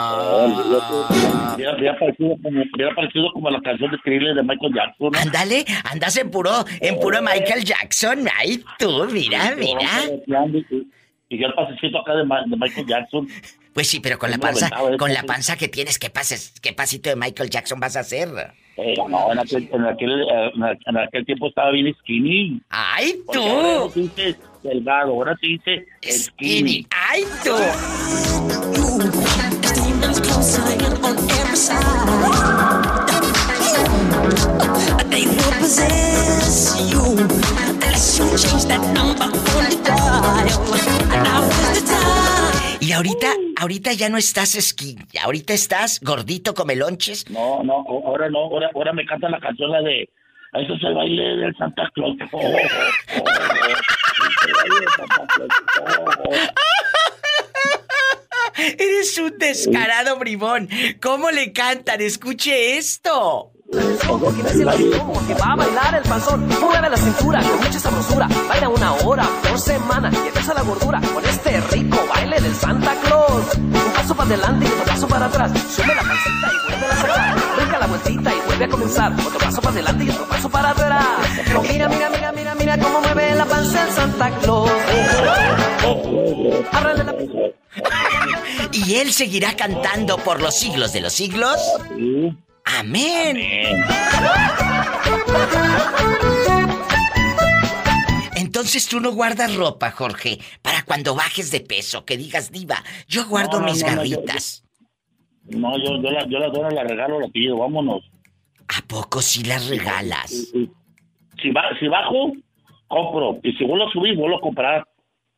[1.59, 2.37] Hubiera parecido,
[2.95, 5.15] parecido, como la canción de Thriller de Michael Jackson.
[5.15, 8.27] Ándale, andas en puro, en puro Michael Jackson.
[8.37, 9.89] Ay, tú, mira, mira.
[11.29, 13.27] Y yo el pasecito acá de Michael Jackson.
[13.79, 17.09] Pues sí, pero con la panza, con la panza que tienes, ¿qué pases, qué pasito
[17.09, 18.27] de Michael Jackson vas a hacer?
[18.75, 20.51] Eh, no, en aquel, en, aquel, eh,
[20.85, 22.59] en aquel tiempo estaba bien skinny.
[22.67, 23.41] ¡Ay, tú!
[23.41, 26.85] ahora te delgado, ahora te dice skinny.
[26.91, 27.55] ¡Ay, tú!
[42.89, 43.27] Y ahorita,
[43.57, 47.29] ahorita ya no estás esquí, ahorita estás gordito come lonches.
[47.29, 50.09] No, no, ahora no, ahora, ahora me cantan la canción la de
[50.53, 52.17] eso es el baile del Santa Claus.
[52.31, 52.47] Oh, oh,
[53.19, 53.25] oh,
[58.57, 60.67] Eres un descarado bribón.
[60.99, 62.01] ¿Cómo le cantan?
[62.01, 63.51] Escuche esto.
[63.71, 66.47] Porque va a bailar el panzón.
[66.47, 68.27] Mueve la cintura con mucha sabrosura.
[68.47, 72.08] Baila una hora por semana y empieza la gordura con este rico
[72.49, 73.55] del Santa Claus.
[73.55, 75.51] Un paso para adelante y otro paso para atrás.
[75.75, 77.37] Sube la pancita y vuelve a sacar.
[77.55, 79.13] Brinca la vueltita y vuelve a comenzar.
[79.13, 81.05] Otro paso para adelante y otro paso para atrás.
[81.69, 84.71] mira, mira, mira, mira, mira cómo mueve la panza el Santa Claus.
[86.71, 87.15] Ábrale la
[88.71, 91.57] ¿Y él seguirá cantando por los siglos de los siglos?
[92.65, 93.37] Amén.
[98.69, 103.27] Entonces tú no guardas ropa, Jorge, para cuando bajes de peso, que digas diva, yo
[103.27, 104.63] guardo mis garritas.
[105.45, 108.03] No, yo, yo, la, yo la dono, la regalo, la pido, vámonos.
[108.67, 110.29] ¿A poco si las regalas?
[110.29, 110.69] Si,
[111.41, 112.33] si bajo,
[112.87, 113.39] compro.
[113.41, 114.85] Y si vuelvo a subir, vuelvo a comprar.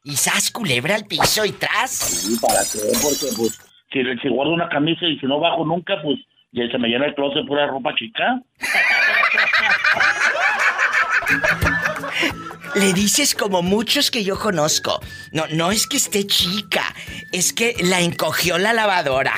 [0.04, 1.90] ¿Y sas culebra al piso y tras?
[1.90, 2.80] Sí, ¿para qué?
[3.02, 3.58] Porque, pues,
[3.94, 6.20] si, si guardo una camisa y si no bajo nunca, pues,
[6.52, 8.42] ya se me llena el closet pura ropa chica.
[12.76, 15.00] Le dices como muchos que yo conozco.
[15.34, 16.84] No, no es que esté chica,
[17.32, 19.34] es que la encogió la lavadora.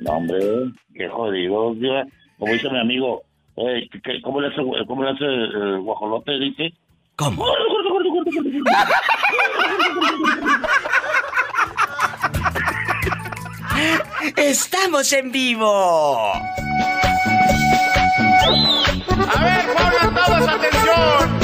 [0.00, 0.38] No, hombre,
[0.94, 1.74] qué jodido.
[2.38, 3.22] Como dice mi amigo,
[4.22, 6.38] ¿cómo le hace, cómo le hace el guajolote?
[6.38, 6.72] Dice.
[7.16, 7.44] ¿Cómo?
[14.36, 16.32] ¡Estamos en vivo!
[19.28, 21.39] A ver, pongan todos atención.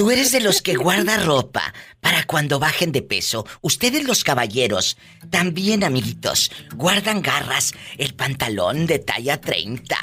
[0.00, 3.46] Tú eres de los que guarda ropa para cuando bajen de peso.
[3.60, 4.96] Ustedes los caballeros,
[5.28, 9.94] también amiguitos, guardan garras, el pantalón de talla 30,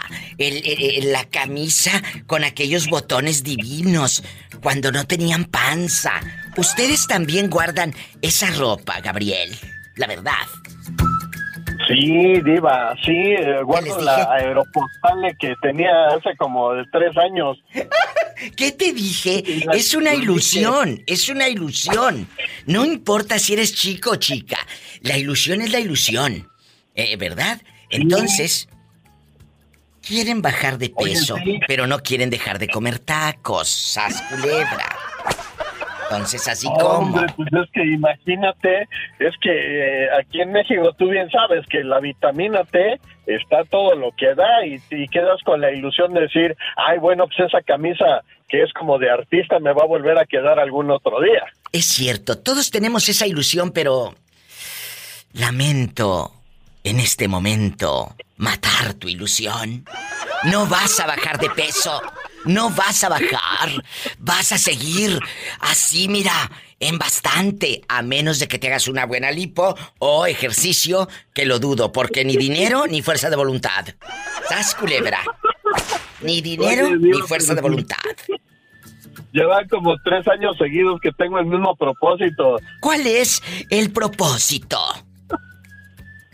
[1.02, 4.22] la camisa con aquellos botones divinos,
[4.62, 6.22] cuando no tenían panza.
[6.58, 9.58] Ustedes también guardan esa ropa, Gabriel.
[9.96, 10.46] La verdad.
[11.88, 17.58] Sí, Diva, sí, eh, guardo la aeropostal que tenía hace como tres años.
[18.58, 19.44] ¿Qué te dije?
[19.74, 22.28] Es una ilusión, es una ilusión.
[22.66, 24.58] No importa si eres chico o chica,
[25.02, 26.50] la ilusión es la ilusión,
[26.94, 27.62] eh, ¿verdad?
[27.90, 28.68] Entonces,
[30.02, 34.97] quieren bajar de peso, pero no quieren dejar de comer tacos, sas culebra.
[36.10, 36.88] Entonces, así como.
[36.88, 38.88] Hombre, pues es que imagínate,
[39.20, 43.96] es que eh, aquí en México tú bien sabes que la vitamina T está todo
[43.96, 47.62] lo que da y, y, quedas con la ilusión de decir, ay, bueno, pues esa
[47.62, 51.44] camisa que es como de artista me va a volver a quedar algún otro día.
[51.72, 54.16] Es cierto, todos tenemos esa ilusión, pero
[55.34, 56.32] lamento
[56.84, 59.86] en este momento matar tu ilusión.
[60.46, 62.02] No vas a bajar de peso.
[62.46, 63.84] No vas a bajar.
[64.20, 65.20] Vas a seguir
[65.60, 67.82] así, mira, en bastante.
[67.88, 72.24] A menos de que te hagas una buena lipo o ejercicio, que lo dudo, porque
[72.24, 73.88] ni dinero ni fuerza de voluntad.
[74.42, 75.20] ¿Estás culebra?
[76.22, 77.98] Ni dinero ni fuerza de voluntad.
[79.32, 82.58] Llevan como tres años seguidos que tengo el mismo propósito.
[82.82, 84.80] ¿Cuál es el propósito?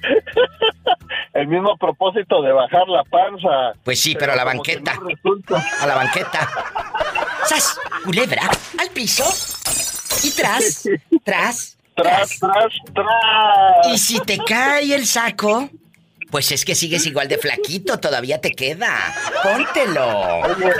[1.33, 3.73] el mismo propósito de bajar la panza.
[3.83, 4.93] Pues sí, pero, a la banqueta.
[5.81, 6.49] a la banqueta.
[7.45, 7.79] ¡Sas!
[8.03, 8.49] Culebra,
[8.79, 9.23] al piso.
[10.23, 10.87] Y tras,
[11.23, 11.77] tras.
[11.95, 13.87] Tras, tras, tras.
[13.93, 15.69] Y si te cae el saco,
[16.31, 18.97] pues es que sigues igual de flaquito, todavía te queda.
[19.43, 20.39] Póntelo.
[20.39, 20.71] Oye,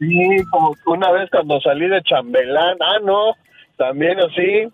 [0.00, 3.34] sí, como una vez cuando salí de chambelán, ah, no,
[3.76, 4.68] también así,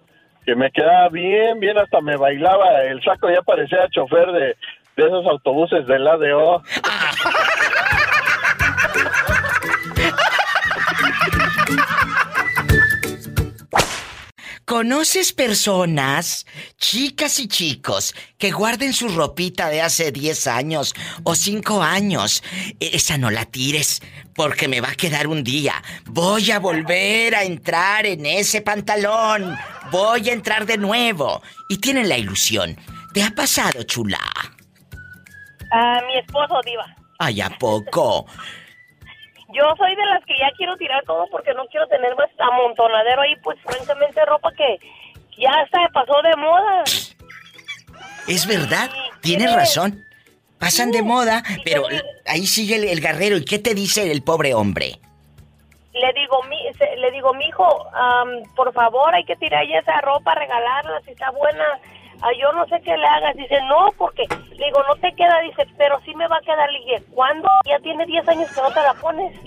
[0.44, 2.82] que me quedaba bien, bien, hasta me bailaba.
[2.82, 4.56] El saco ya parecía chofer de,
[4.96, 6.62] de esos autobuses del ADO.
[14.74, 16.46] ¿Conoces personas,
[16.78, 22.42] chicas y chicos, que guarden su ropita de hace 10 años o 5 años?
[22.80, 24.02] E, esa no la tires,
[24.34, 25.80] porque me va a quedar un día.
[26.06, 29.56] Voy a volver a entrar en ese pantalón.
[29.92, 31.40] Voy a entrar de nuevo.
[31.68, 32.76] Y tienen la ilusión.
[33.12, 34.18] ¿Te ha pasado, chula?
[35.70, 36.96] A mi esposo, Diva.
[37.20, 38.26] Ay, ¿a poco?
[39.54, 43.22] Yo soy de las que ya quiero tirar todo porque no quiero tener más amontonadero
[43.22, 44.78] ahí, pues francamente ropa que
[45.38, 46.82] ya hasta pasó de moda.
[48.26, 48.90] Es verdad,
[49.20, 50.04] tienes razón.
[50.58, 51.84] Pasan de moda, pero
[52.26, 53.36] ahí sigue el, guerrero.
[53.36, 54.98] ¿Y qué te dice el pobre hombre?
[55.92, 56.58] Le digo, mi,
[56.96, 57.86] le digo, mijo,
[58.56, 61.64] por favor, hay que tirar ya esa ropa, regalarla, si está buena.
[62.24, 63.36] Ah, yo no sé qué le hagas.
[63.36, 64.24] Dice, no, porque,
[64.56, 65.40] le digo, no te queda.
[65.40, 66.70] Dice, pero sí me va a quedar.
[66.72, 67.50] Le dije, ¿cuándo?
[67.66, 69.38] Ya tiene 10 años que no te la pones.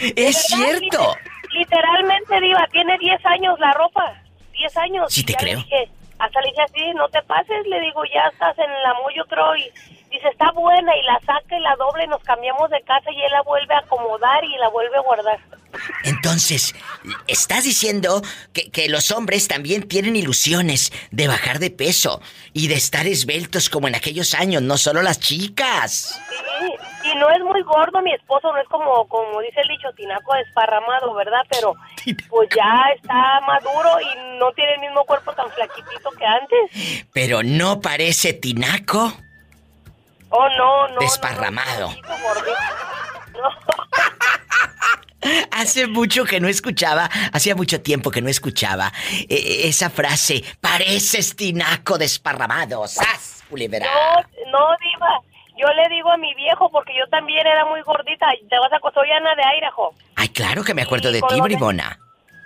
[0.16, 1.16] es cierto.
[1.52, 4.14] literalmente, Diva, tiene 10 años la ropa.
[4.52, 5.12] 10 años.
[5.12, 5.58] Sí, te creo.
[5.58, 5.88] dije,
[6.20, 7.66] hasta le dije así, no te pases.
[7.66, 9.56] Le digo, ya estás en la yo creo.
[9.56, 9.72] Y
[10.10, 10.96] dice, está buena.
[10.96, 12.06] Y la saca y la doble.
[12.06, 15.38] Nos cambiamos de casa y él la vuelve a acomodar y la vuelve a guardar.
[16.04, 16.74] Entonces,
[17.26, 18.22] estás diciendo
[18.52, 22.20] que, los hombres también tienen ilusiones de bajar de peso
[22.52, 26.20] y de estar esbeltos como en aquellos años, no solo las chicas.
[26.28, 29.88] Sí, y no es muy gordo mi esposo, no es como, como dice el dicho,
[29.96, 31.42] tinaco desparramado, ¿verdad?
[31.50, 31.74] Pero
[32.28, 37.06] pues ya está maduro y no tiene el mismo cuerpo tan flaquitito que antes.
[37.12, 39.12] Pero no parece tinaco.
[40.30, 41.00] Oh, no, no.
[41.00, 41.90] Desparramado.
[43.32, 43.50] no.
[45.50, 48.90] Hace mucho que no escuchaba, hacía mucho tiempo que no escuchaba
[49.28, 53.80] eh, esa frase, pareces tinaco desparramado, ¡sas, culebra!
[53.80, 54.20] No,
[54.50, 55.20] no, diva,
[55.58, 58.78] yo le digo a mi viejo porque yo también era muy gordita, te vas a
[58.94, 59.94] soy Ana de Idaho.
[60.16, 61.98] Ay, claro que me acuerdo de ti, bribona.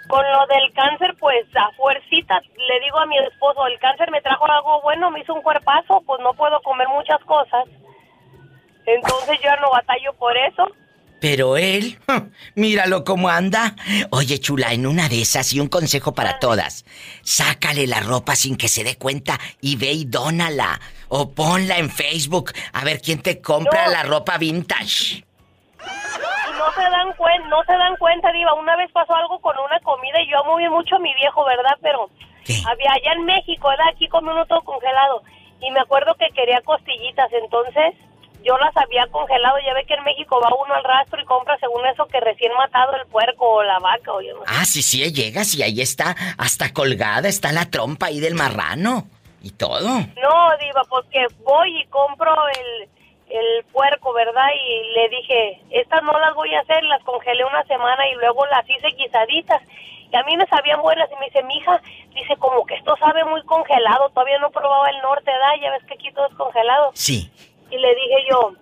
[0.08, 4.20] Con lo del cáncer, pues a fuercita le digo a mi esposo, el cáncer me
[4.20, 7.64] trajo algo bueno, me hizo un cuerpazo, pues no puedo comer muchas cosas.
[8.86, 10.70] Entonces yo no batallo por eso.
[11.20, 11.98] Pero él,
[12.54, 13.76] míralo cómo anda.
[14.10, 16.84] Oye, chula, en una de esas y un consejo para todas.
[17.22, 20.80] Sácale la ropa sin que se dé cuenta y ve y dónala.
[21.08, 25.24] O ponla en Facebook a ver quién te compra la ropa vintage.
[26.58, 28.54] No se dan cuenta, no se dan cuenta, Diva.
[28.54, 31.44] Una vez pasó algo con una comida y yo amo bien mucho a mi viejo,
[31.44, 31.76] ¿verdad?
[31.80, 32.10] Pero
[32.66, 33.88] había allá en México, ¿verdad?
[33.92, 35.22] Aquí con uno todo congelado.
[35.60, 37.94] Y me acuerdo que quería costillitas, entonces
[38.44, 39.56] yo las había congelado.
[39.66, 42.52] Ya ve que en México va uno al rastro y compra según eso que recién
[42.54, 45.80] matado el puerco o la vaca o yo no Ah, sí, sí, llegas y ahí
[45.80, 49.08] está, hasta colgada está la trompa ahí del marrano
[49.42, 49.88] y todo.
[49.88, 52.88] No, Diva, porque voy y compro el,
[53.34, 54.48] el puerco, ¿verdad?
[54.54, 58.46] Y le dije, estas no las voy a hacer, las congelé una semana y luego
[58.46, 59.62] las hice guisaditas.
[60.12, 61.80] Y a mí me sabían buenas y me dice, mija,
[62.14, 65.56] dice, como que esto sabe muy congelado, todavía no probaba el norte, ¿da?
[65.60, 66.90] Ya ves que aquí todo es congelado.
[66.94, 67.30] Sí.
[67.70, 68.52] Y le dije yo,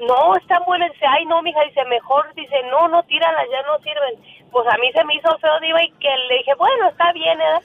[0.00, 0.92] no, están buenas.
[0.92, 2.32] Dice, ay, no, mija, dice, mejor.
[2.34, 4.14] Dice, no, no, tíralas, ya no sirven.
[4.50, 7.40] Pues a mí se me hizo feo, diva, y que le dije, bueno, está bien,
[7.40, 7.60] ¿eh?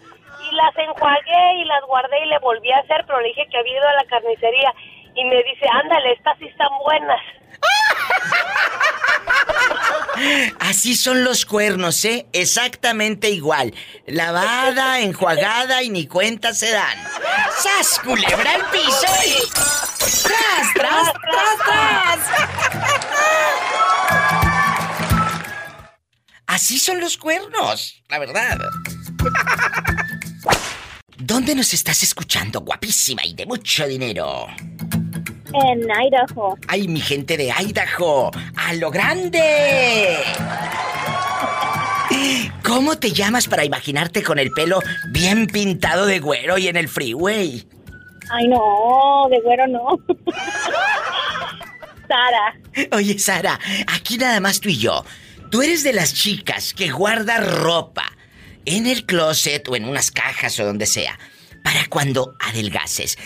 [0.49, 3.57] Y las enjuagué y las guardé y le volví a hacer, pero le dije que
[3.57, 4.73] había ido a la carnicería.
[5.15, 7.19] Y me dice, ándale, estas sí están buenas.
[10.59, 12.25] Así son los cuernos, ¿eh?
[12.33, 13.73] Exactamente igual.
[14.05, 16.97] Lavada, enjuagada y ni cuenta se dan.
[17.57, 19.35] ¡Sas, culebra al piso y...
[20.23, 22.19] ¡Tras, tras, tras, tras!
[26.47, 28.57] Así son los cuernos, la verdad.
[31.17, 34.47] ¿Dónde nos estás escuchando, guapísima y de mucho dinero?
[35.53, 36.57] En Idaho.
[36.68, 38.32] ¡Ay, mi gente de Idaho!
[38.56, 40.18] ¡A lo grande!
[42.64, 44.80] ¿Cómo te llamas para imaginarte con el pelo
[45.10, 47.68] bien pintado de güero y en el freeway?
[48.30, 49.99] Ay, no, de güero no.
[52.07, 52.56] Sara.
[52.94, 55.03] Oye, Sara, aquí nada más tú y yo.
[55.49, 58.06] Tú eres de las chicas que guarda ropa
[58.65, 61.19] en el closet o en unas cajas o donde sea
[61.64, 63.18] para cuando adelgaces.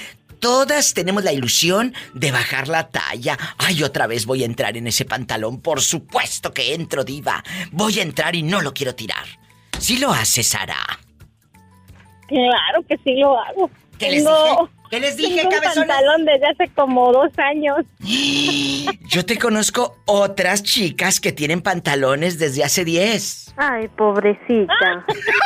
[0.46, 3.36] Todas tenemos la ilusión de bajar la talla.
[3.58, 5.60] Ay, otra vez voy a entrar en ese pantalón.
[5.60, 7.44] Por supuesto que entro, diva.
[7.72, 9.26] Voy a entrar y no lo quiero tirar.
[9.80, 10.78] ¿Sí lo haces, Sara?
[12.28, 13.72] Claro que sí lo hago.
[13.98, 14.56] ¿Qué les dije?
[14.92, 17.78] ¿Qué les dije, tengo un pantalón desde hace como dos años.
[19.08, 23.52] Yo te conozco otras chicas que tienen pantalones desde hace diez.
[23.58, 24.76] Ay, pobrecita.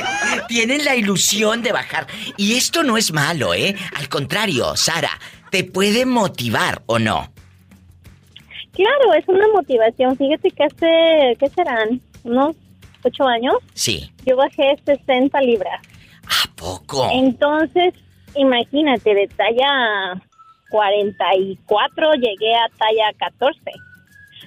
[0.48, 2.06] Tienen la ilusión de bajar.
[2.36, 3.74] Y esto no es malo, ¿eh?
[3.96, 5.10] Al contrario, Sara,
[5.50, 7.32] te puede motivar o no.
[8.72, 10.16] Claro, es una motivación.
[10.16, 12.00] Fíjate que hace, ¿qué serán?
[12.24, 12.56] ¿Unos
[13.04, 13.54] ocho años?
[13.74, 14.10] Sí.
[14.24, 15.80] Yo bajé 60 libras.
[16.24, 17.08] ¿A poco?
[17.12, 17.94] Entonces,
[18.34, 20.22] imagínate, de talla
[20.70, 23.60] 44 llegué a talla 14.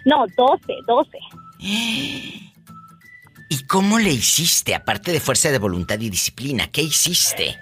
[0.06, 1.20] No, 12, 12.
[3.50, 6.68] ¿Y cómo le hiciste, aparte de fuerza de voluntad y disciplina?
[6.72, 7.58] ¿Qué hiciste?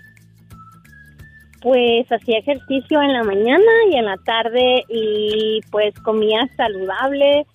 [1.61, 7.45] Pues hacía ejercicio en la mañana y en la tarde y pues comía saludable,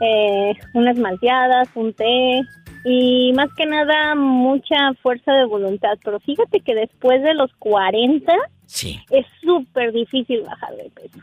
[0.00, 2.42] eh, unas malteadas, un té
[2.84, 5.98] y más que nada mucha fuerza de voluntad.
[6.04, 8.32] Pero fíjate que después de los 40
[8.66, 9.00] sí.
[9.10, 11.18] es súper difícil bajar de peso.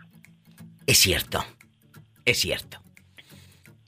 [0.85, 1.43] Es cierto,
[2.25, 2.82] es cierto.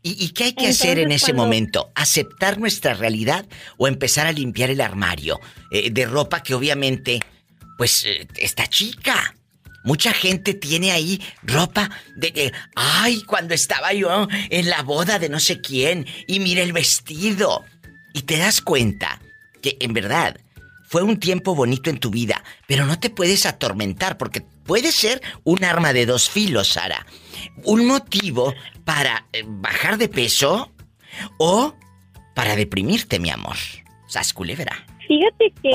[0.07, 1.91] ¿Y, qué hay que hacer en ese momento?
[1.95, 5.40] ¿Aceptar nuestra realidad o empezar a limpiar el armario
[5.72, 7.22] eh, de ropa que obviamente,
[7.76, 9.36] pues, eh, está chica?
[9.84, 15.27] Mucha gente tiene ahí ropa de que, ay, cuando estaba yo en la boda de
[15.27, 17.65] no sé quién y mira el vestido.
[18.14, 19.19] Y te das cuenta
[19.64, 20.40] que en verdad
[20.88, 25.22] fue un tiempo bonito en tu vida, pero no te puedes atormentar porque puede ser
[25.44, 27.06] un arma de dos filos, Sara.
[27.64, 30.72] Un motivo para eh, bajar de peso
[31.38, 31.74] o
[32.34, 33.56] para deprimirte, mi amor.
[34.08, 34.86] Sas culebra.
[35.08, 35.72] Fíjate que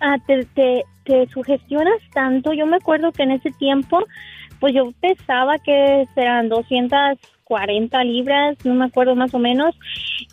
[0.00, 2.52] ah, te, te, te, sugestionas tanto.
[2.52, 4.04] Yo me acuerdo que en ese tiempo,
[4.60, 9.74] pues yo pensaba que eran 200 40 libras, no me acuerdo más o menos,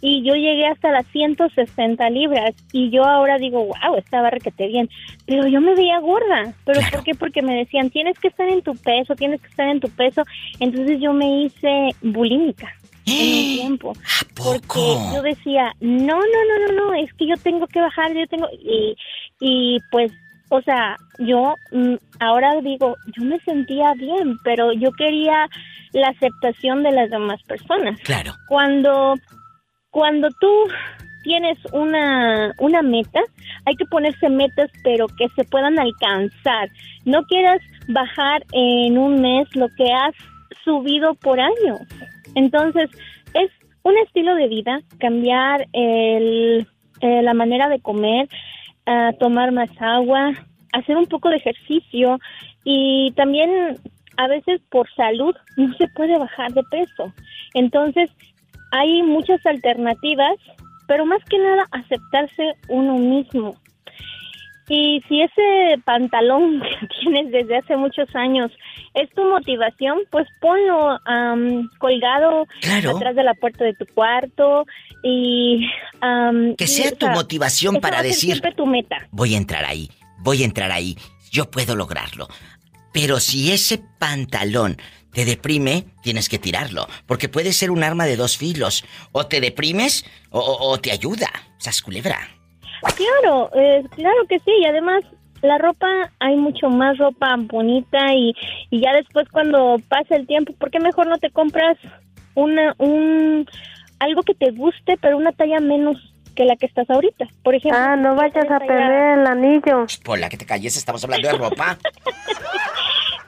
[0.02, 4.90] y yo llegué hasta las 160 libras y yo ahora digo, wow, estaba requete bien,
[5.26, 7.14] pero yo me veía gorda, pero ¿por qué?
[7.16, 10.24] Porque me decían, tienes que estar en tu peso, tienes que estar en tu peso,
[10.60, 12.74] entonces yo me hice bulímica.
[13.06, 13.94] En un tiempo.
[14.36, 14.80] Porque
[15.14, 18.48] yo decía, no, no, no, no, no, es que yo tengo que bajar, yo tengo,
[18.52, 18.96] y,
[19.40, 20.12] y pues
[20.54, 25.50] o sea, yo mm, ahora digo, yo me sentía bien, pero yo quería
[25.94, 28.00] la aceptación de las demás personas.
[28.02, 28.34] Claro.
[28.48, 29.16] Cuando,
[29.90, 30.50] cuando tú
[31.24, 33.22] tienes una, una meta,
[33.66, 36.70] hay que ponerse metas, pero que se puedan alcanzar.
[37.06, 40.16] No quieras bajar en un mes lo que has
[40.64, 41.78] subido por año.
[42.36, 42.90] Entonces,
[43.34, 43.52] es
[43.84, 46.68] un estilo de vida, cambiar el,
[47.02, 48.28] eh, la manera de comer,
[48.88, 50.34] uh, tomar más agua,
[50.74, 52.20] hacer un poco de ejercicio
[52.64, 53.78] y también
[54.22, 57.12] a veces por salud no se puede bajar de peso.
[57.56, 58.12] Entonces,
[58.72, 60.36] hay muchas alternativas,
[60.88, 63.56] pero más que nada aceptarse uno mismo.
[64.70, 68.52] Y si ese pantalón que tienes desde hace muchos años
[68.94, 71.00] es tu motivación, pues ponlo
[71.80, 72.46] colgado
[72.96, 74.66] atrás de la puerta de tu cuarto
[75.04, 75.68] y...
[76.58, 78.34] que sea tu motivación para decir...
[78.34, 79.08] Siempre tu meta.
[79.12, 79.90] Voy a entrar ahí,
[80.20, 80.96] voy a entrar ahí,
[81.32, 82.28] yo puedo lograrlo.
[82.94, 84.78] Pero si ese pantalón
[85.14, 88.86] te deprime, tienes que tirarlo, porque puede ser un arma de dos filos.
[89.12, 91.30] O te deprimes o, te ayuda.
[91.58, 92.18] Sas culebra.
[92.96, 94.52] Claro, eh, claro que sí.
[94.62, 95.04] Y además,
[95.42, 95.88] la ropa,
[96.20, 98.34] hay mucho más ropa bonita y,
[98.70, 101.78] y ya después cuando pasa el tiempo, ¿por qué mejor no te compras
[102.36, 103.46] una, un,
[104.00, 105.98] algo que te guste, pero una talla menos
[106.36, 107.28] que la que estás ahorita.
[107.44, 107.80] Por ejemplo.
[107.80, 109.86] Ah, no vayas a perder el anillo.
[110.04, 111.78] Por la que te calles, estamos hablando de ropa.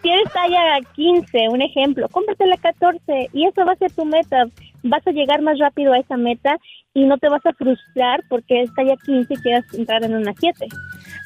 [0.04, 4.46] Tienes talla 15, un ejemplo, cómprate la 14 y eso va a ser tu meta.
[4.84, 6.58] Vas a llegar más rápido a esa meta
[6.94, 10.34] y no te vas a frustrar porque es talla 15 y quieras entrar en una
[10.38, 10.68] 7.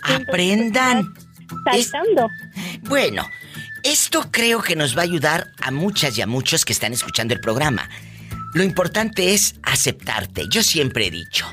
[0.03, 1.13] Aprendan.
[1.65, 2.27] Saltando.
[2.83, 3.23] Bueno,
[3.83, 7.33] esto creo que nos va a ayudar a muchas y a muchos que están escuchando
[7.33, 7.89] el programa.
[8.53, 10.43] Lo importante es aceptarte.
[10.49, 11.47] Yo siempre he dicho,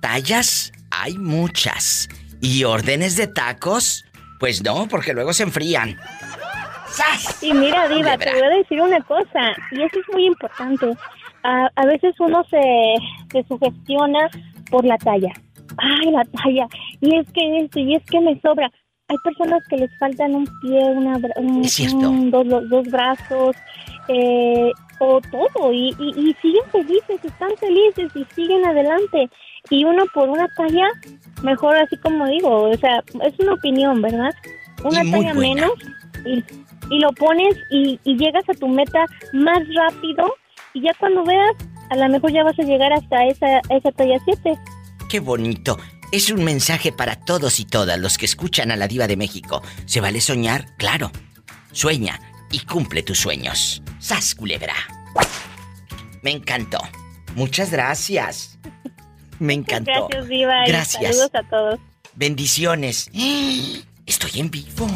[0.00, 2.08] tallas hay muchas.
[2.40, 4.04] ¿Y órdenes de tacos?
[4.38, 5.96] Pues no, porque luego se enfrían.
[7.42, 10.86] Y mira, Diva, te voy a decir una cosa, y eso es muy importante.
[11.44, 12.94] A, a veces uno se,
[13.32, 14.28] se, sugestiona
[14.70, 15.32] por la talla.
[15.76, 16.66] Ay, la talla.
[17.00, 18.70] Y es que esto, y es que me sobra.
[19.08, 23.56] Hay personas que les faltan un pie, una, un, dos, dos, brazos,
[24.08, 25.72] eh, o todo.
[25.72, 29.30] Y, y, y siguen felices, están felices y siguen adelante
[29.70, 30.88] y uno por una talla,
[31.42, 34.34] mejor así como digo, o sea, es una opinión, ¿verdad?
[34.82, 35.72] Una talla menos
[36.24, 36.42] y,
[36.90, 40.34] y, lo pones y, y, llegas a tu meta más rápido
[40.74, 41.56] y ya cuando veas,
[41.90, 44.58] a lo mejor ya vas a llegar hasta esa, esa talla 7.
[45.08, 45.78] Qué bonito.
[46.10, 49.62] Es un mensaje para todos y todas los que escuchan a la diva de México.
[49.84, 50.74] ¿Se vale soñar?
[50.76, 51.10] Claro.
[51.72, 52.18] Sueña
[52.50, 53.82] y cumple tus sueños.
[53.98, 54.74] ¡Sas, culebra!
[56.22, 56.78] Me encantó.
[57.34, 58.58] Muchas gracias.
[59.38, 60.08] Me encantó.
[60.08, 60.64] Gracias, Diva.
[60.66, 61.16] Gracias.
[61.16, 61.80] saludos a todos.
[62.14, 63.10] Bendiciones.
[64.06, 64.88] Estoy en vivo.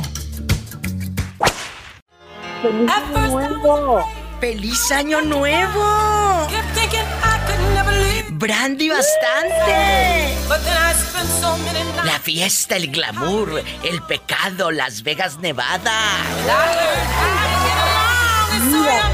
[2.62, 4.04] ¡Feliz año nuevo!
[4.40, 6.48] ¡Feliz año nuevo!
[8.30, 10.34] Brandy bastante.
[12.04, 15.92] La fiesta, el glamour, el pecado, Las Vegas, Nevada.
[18.64, 19.12] Mira,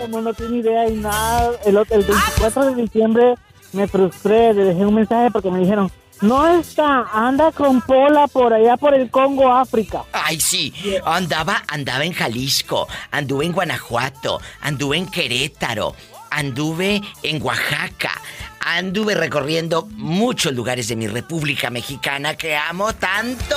[0.00, 1.52] como no tiene idea y nada.
[1.64, 3.34] El, el 24 de diciembre
[3.72, 5.90] me frustré, le dejé un mensaje porque me dijeron,
[6.20, 10.04] no está, anda con Pola por allá por el Congo, África.
[10.12, 10.72] Ay, sí,
[11.04, 15.96] andaba, andaba en Jalisco, anduve en Guanajuato, anduve en Querétaro,
[16.30, 18.12] anduve en Oaxaca,
[18.60, 23.56] anduve recorriendo muchos lugares de mi República Mexicana que amo tanto.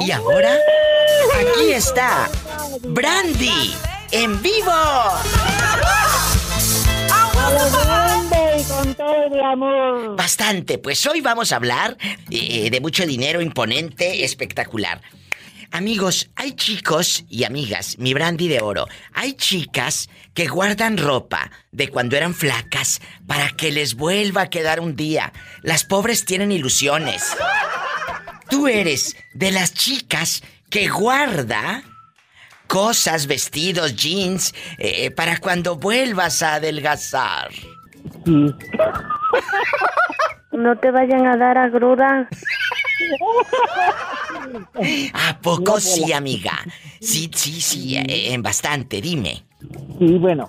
[0.00, 0.56] Y ahora,
[1.32, 2.28] aquí está,
[2.82, 3.72] Brandy,
[4.10, 4.72] en vivo
[10.16, 11.96] Bastante, pues hoy vamos a hablar
[12.30, 15.00] eh, de mucho dinero imponente, espectacular.
[15.70, 21.88] Amigos, hay chicos y amigas, mi brandy de oro, hay chicas que guardan ropa de
[21.88, 25.32] cuando eran flacas para que les vuelva a quedar un día.
[25.62, 27.36] Las pobres tienen ilusiones.
[28.50, 31.82] Tú eres de las chicas que guarda
[32.68, 37.50] cosas, vestidos, jeans, eh, para cuando vuelvas a adelgazar.
[40.52, 42.28] No te vayan a dar agruras.
[45.12, 46.52] ¿A poco sí, amiga?
[47.00, 49.44] Sí, sí, sí, eh, en bastante, dime.
[49.98, 50.48] Sí, bueno,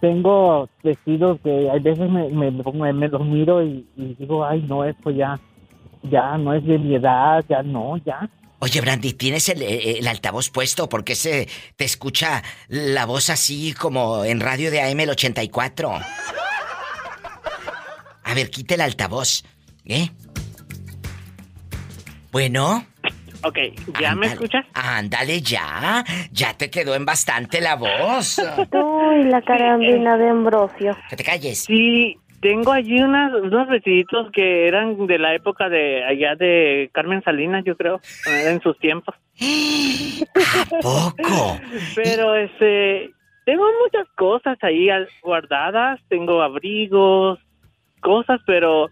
[0.00, 3.86] tengo vestidos que a veces me, me, me, los miro y,
[4.18, 5.38] digo, ay, no, esto ya,
[6.02, 8.28] ya no es de mi edad, ya no, ya.
[8.58, 10.88] Oye, Brandy, ¿tienes el, eh, el, altavoz puesto?
[10.88, 15.92] Porque se te escucha la voz así como en radio de AM el 84.
[18.26, 19.44] A ver, quite el altavoz.
[19.86, 20.08] ¿Eh?
[22.32, 22.84] Bueno.
[23.44, 23.58] Ok,
[24.00, 24.66] ¿ya me escuchas?
[24.74, 26.04] Ándale, ya.
[26.32, 28.38] Ya te quedó en bastante la voz.
[28.72, 30.96] Uy, la carambina de Ambrosio.
[31.08, 31.64] Que te calles.
[31.64, 37.22] Sí, tengo allí unas, unos vestiditos que eran de la época de allá de Carmen
[37.22, 39.14] Salinas, yo creo, en sus tiempos.
[39.40, 41.60] ¿A poco?
[41.94, 43.12] Pero este,
[43.44, 44.88] tengo muchas cosas ahí
[45.22, 47.38] guardadas, tengo abrigos,
[48.00, 48.90] cosas, pero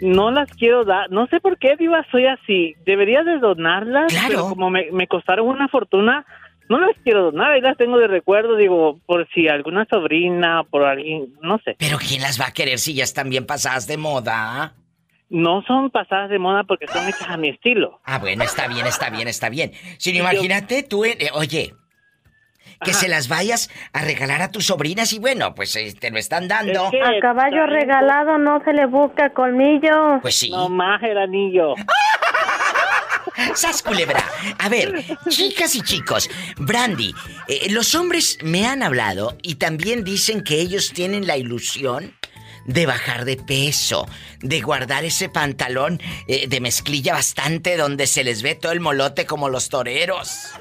[0.00, 1.10] no las quiero dar.
[1.10, 2.74] No sé por qué, Diva, soy así.
[2.84, 6.26] Debería de donarlas, pero como me, me costaron una fortuna,
[6.68, 7.52] no las quiero donar.
[7.52, 11.76] Ahí las tengo de recuerdo, digo, por si alguna sobrina, por alguien, no sé.
[11.78, 14.74] Pero ¿quién las va a querer si ya están bien pasadas de moda?
[15.28, 18.00] No son pasadas de moda porque son hechas a mi estilo.
[18.04, 19.72] Ah, bueno, está bien, está bien, está bien.
[19.98, 21.74] Si no, imagínate tú, eh, oye,
[22.84, 26.18] que se las vayas a regalar a tus sobrinas y bueno, pues eh, te lo
[26.18, 26.86] están dando.
[26.86, 30.20] A caballo regalado no se le busca colmillo.
[30.20, 30.50] Pues sí.
[30.50, 31.74] No más el anillo.
[33.54, 34.24] ¡Sas, culebra!
[34.58, 36.28] A ver, chicas y chicos,
[36.58, 37.14] Brandy,
[37.48, 42.14] eh, los hombres me han hablado y también dicen que ellos tienen la ilusión
[42.64, 44.06] de bajar de peso,
[44.40, 49.26] de guardar ese pantalón eh, de mezclilla bastante donde se les ve todo el molote
[49.26, 50.52] como los toreros.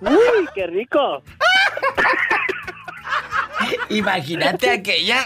[0.00, 1.22] ¡Uy, qué rico!
[3.88, 5.24] Imagínate aquella.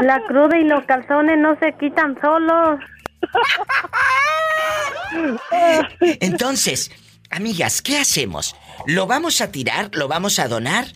[0.00, 2.80] La cruda y los calzones no se quitan solos.
[6.00, 6.90] Entonces,
[7.30, 8.56] amigas, ¿qué hacemos?
[8.86, 9.90] ¿Lo vamos a tirar?
[9.92, 10.86] ¿Lo vamos a donar?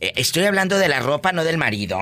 [0.00, 1.98] Eh, estoy hablando de la ropa, no del marido.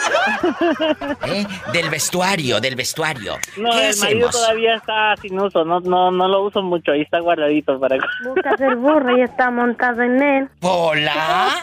[1.26, 1.46] ¿Eh?
[1.72, 3.36] Del vestuario, del vestuario.
[3.56, 4.30] No, ¿Qué el marido hacemos?
[4.30, 7.96] todavía está sin uso, no, no, no lo uso mucho, ahí está guardadito para...
[8.24, 10.48] Buscas el burro y está montado en él.
[10.60, 11.54] ¿Hola?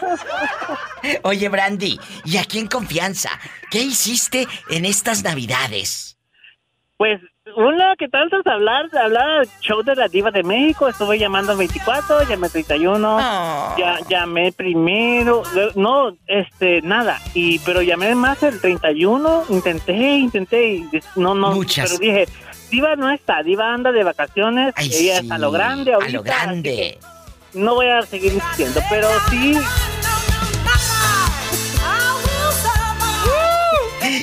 [1.22, 3.30] Oye, Brandy, y aquí en confianza,
[3.70, 6.18] ¿qué hiciste en estas navidades?
[6.96, 7.20] Pues,
[7.58, 8.86] una, ¿qué tal estás hablar?
[8.96, 13.18] Hablar show de la diva de México, estuve llamando al 24, llamé al 31,
[13.76, 15.42] ya, llamé primero,
[15.74, 21.90] no, este, nada, y pero llamé más el 31, intenté, intenté, y no, no, Muchas.
[21.90, 22.28] pero dije,
[22.70, 25.96] diva no está, diva anda de vacaciones, Ay, ella sí, es a lo grande a
[25.96, 26.98] ahorita, lo grande.
[27.54, 29.54] No voy a seguir insistiendo, pero sí,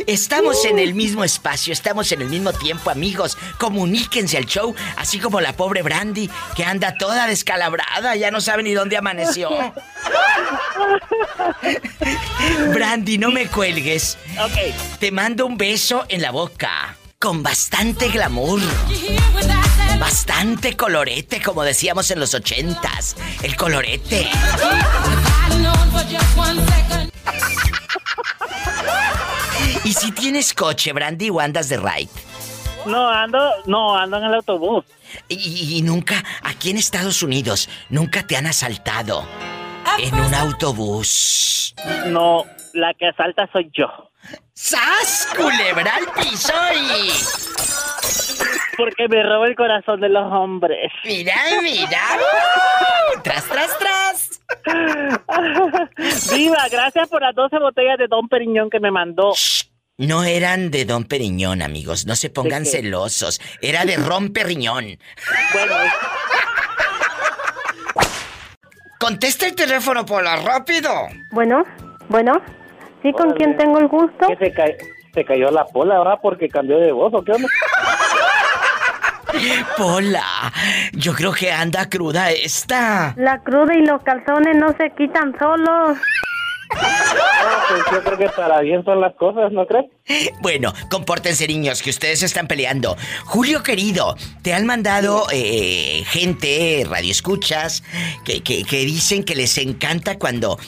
[0.08, 3.38] Estamos en el mismo espacio, estamos en el mismo tiempo, amigos.
[3.58, 8.64] Comuníquense al show, así como la pobre Brandy, que anda toda descalabrada, ya no sabe
[8.64, 9.50] ni dónde amaneció.
[12.74, 14.18] Brandy, no me cuelgues.
[14.40, 15.00] Ok.
[15.00, 18.62] Te mando un beso en la boca, con bastante glamour.
[20.00, 23.16] Bastante colorete, como decíamos en los ochentas.
[23.42, 24.30] El colorete.
[29.86, 32.10] ¿Y si tienes coche, Brandy, o andas de ride?
[32.86, 34.84] no ando, no, ando en el autobús.
[35.28, 39.26] Y, y nunca, aquí en Estados Unidos, nunca te han asaltado
[40.00, 41.76] en un autobús.
[42.08, 43.88] No, la que asalta soy yo.
[44.54, 45.28] ¡Sas!
[45.36, 47.12] Culebra al piso y...
[48.78, 50.92] Porque me roba el corazón de los hombres.
[51.06, 52.02] Mira, mira.
[53.24, 54.42] Tras, tras, tras.
[56.36, 59.32] Viva, gracias por las 12 botellas de Don Periñón que me mandó.
[59.98, 62.06] No eran de Don Periñón, amigos.
[62.06, 63.40] No se pongan celosos.
[63.62, 64.98] Era de Ron Perriñón.
[65.54, 65.76] Bueno,
[69.00, 70.92] Contesta el teléfono, Pola, rápido.
[71.32, 71.64] Bueno,
[72.10, 72.34] bueno.
[73.02, 74.28] ¿Sí con quién tengo el gusto?
[74.28, 74.66] ¿Qué se, ca-
[75.14, 77.48] se cayó la pola ahora porque cambió de voz o qué onda?
[79.78, 80.52] Pola,
[80.94, 83.14] yo creo que anda cruda esta.
[83.18, 85.98] La cruda y los calzones no se quitan solos.
[87.68, 89.86] Pues yo creo que para bien son las cosas, ¿no crees?
[90.42, 92.96] Bueno, compórtense niños, que ustedes están peleando.
[93.26, 97.84] Julio querido, te han mandado eh, gente, radioescuchas,
[98.24, 100.60] que, que, que dicen que les encanta cuando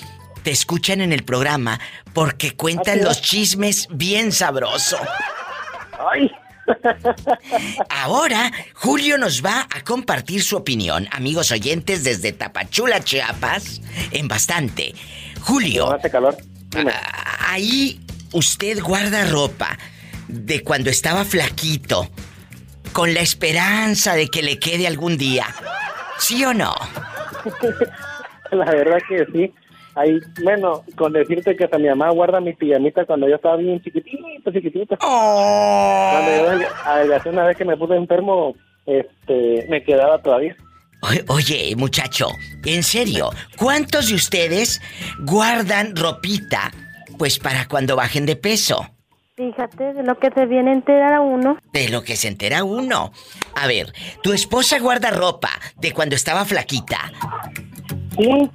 [0.44, 1.80] te escuchan en el programa
[2.14, 4.98] porque cuentan ¿Ah, los chismes bien sabroso.
[6.12, 6.32] Ay.
[7.90, 14.94] Ahora, Julio nos va a compartir su opinión, amigos oyentes desde Tapachula, Chiapas, en bastante.
[15.42, 16.38] Julio, Hace calor.
[16.76, 18.00] A- ahí
[18.34, 19.78] usted guarda ropa
[20.28, 22.08] de cuando estaba flaquito,
[22.94, 25.46] con la esperanza de que le quede algún día.
[26.20, 26.74] ¿Sí o no?
[28.52, 29.54] La verdad que sí.
[29.96, 33.82] Ahí, bueno, con decirte que hasta mi mamá guarda mi pijamita cuando yo estaba bien
[33.82, 34.96] chiquitito, chiquitito.
[34.98, 40.56] Cuando yo adelgacé una vez que me puse enfermo, este, me quedaba todavía.
[41.28, 42.30] Oye, muchacho,
[42.66, 44.82] en serio, ¿cuántos de ustedes
[45.20, 46.72] guardan ropita?
[47.18, 48.86] Pues para cuando bajen de peso.
[49.36, 51.60] Fíjate de lo que se viene a enterar a uno.
[51.72, 53.12] De lo que se entera uno.
[53.56, 53.94] A ver,
[54.24, 57.12] tu esposa guarda ropa de cuando estaba flaquita.
[58.18, 58.50] Sí,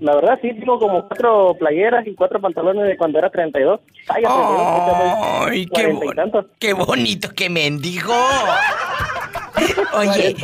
[0.00, 3.80] la verdad sí, tengo como cuatro playeras y cuatro pantalones de cuando era 32.
[4.08, 8.14] Ay, 32, Ay, qué, bo- qué bonito que mendigo.
[9.94, 10.34] Oye,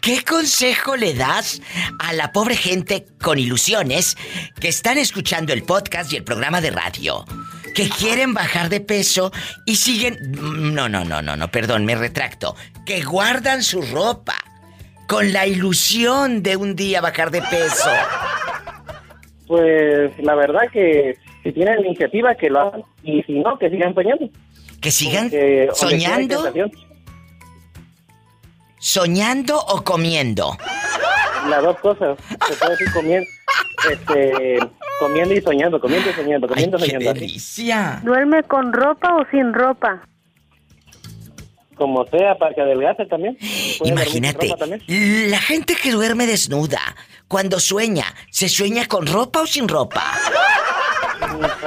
[0.00, 1.60] ¿qué consejo le das
[1.98, 4.16] a la pobre gente con ilusiones
[4.60, 7.24] que están escuchando el podcast y el programa de radio?
[7.74, 9.32] Que quieren bajar de peso
[9.64, 10.18] y siguen...
[10.74, 12.56] No, no, no, no, no, perdón, me retracto.
[12.84, 14.34] Que guardan su ropa
[15.06, 17.90] con la ilusión de un día bajar de peso.
[19.46, 23.94] Pues la verdad que si tienen iniciativa que lo hagan y si no, que sigan
[23.94, 24.28] soñando.
[24.80, 26.52] Que sigan Porque soñando.
[28.80, 30.56] ¿Soñando o comiendo?
[31.50, 32.18] Las dos cosas.
[32.48, 33.26] Se puede decir comiendo,
[33.92, 34.58] este,
[34.98, 37.12] comiendo y soñando, comiendo y soñando, comiendo y soñando.
[37.12, 38.00] delicia!
[38.02, 40.02] ¿Duerme con ropa o sin ropa?
[41.74, 43.36] Como sea, para que adelgace también.
[43.84, 45.30] Imagínate, también.
[45.30, 46.80] la gente que duerme desnuda,
[47.28, 50.02] cuando sueña, ¿se sueña con ropa o sin ropa?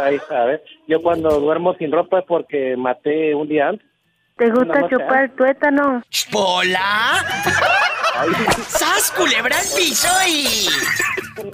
[0.02, 0.62] Ahí sabes.
[0.88, 3.93] Yo cuando duermo sin ropa es porque maté un día antes.
[4.44, 6.04] ¿Te gusta chupar el tuétano?
[6.30, 7.24] ¡Pola!
[8.68, 10.68] ¡Sas, culebra al piso y...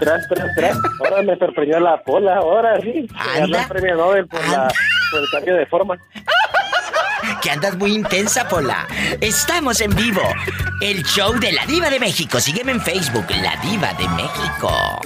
[0.00, 0.78] Tras, tras, tras.
[1.00, 3.08] Ahora me sorprendió la pola, ahora sí.
[3.12, 4.68] Me ganó el premio Nobel por, la,
[5.10, 5.98] por el cambio de forma.
[7.42, 8.86] Que andas muy intensa, Pola.
[9.20, 10.22] Estamos en vivo.
[10.80, 12.38] El show de la Diva de México.
[12.40, 15.00] Sígueme en Facebook, La Diva de México.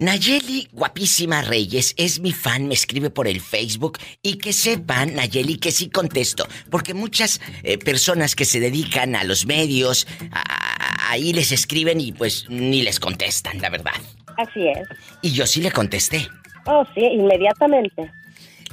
[0.00, 5.58] Nayeli, guapísima Reyes, es mi fan, me escribe por el Facebook y que sepan, Nayeli,
[5.58, 11.34] que sí contesto, porque muchas eh, personas que se dedican a los medios, a- ahí
[11.34, 13.92] les escriben y pues ni les contestan, la verdad.
[14.38, 14.88] Así es.
[15.20, 16.26] Y yo sí le contesté.
[16.64, 18.10] Oh, sí, inmediatamente.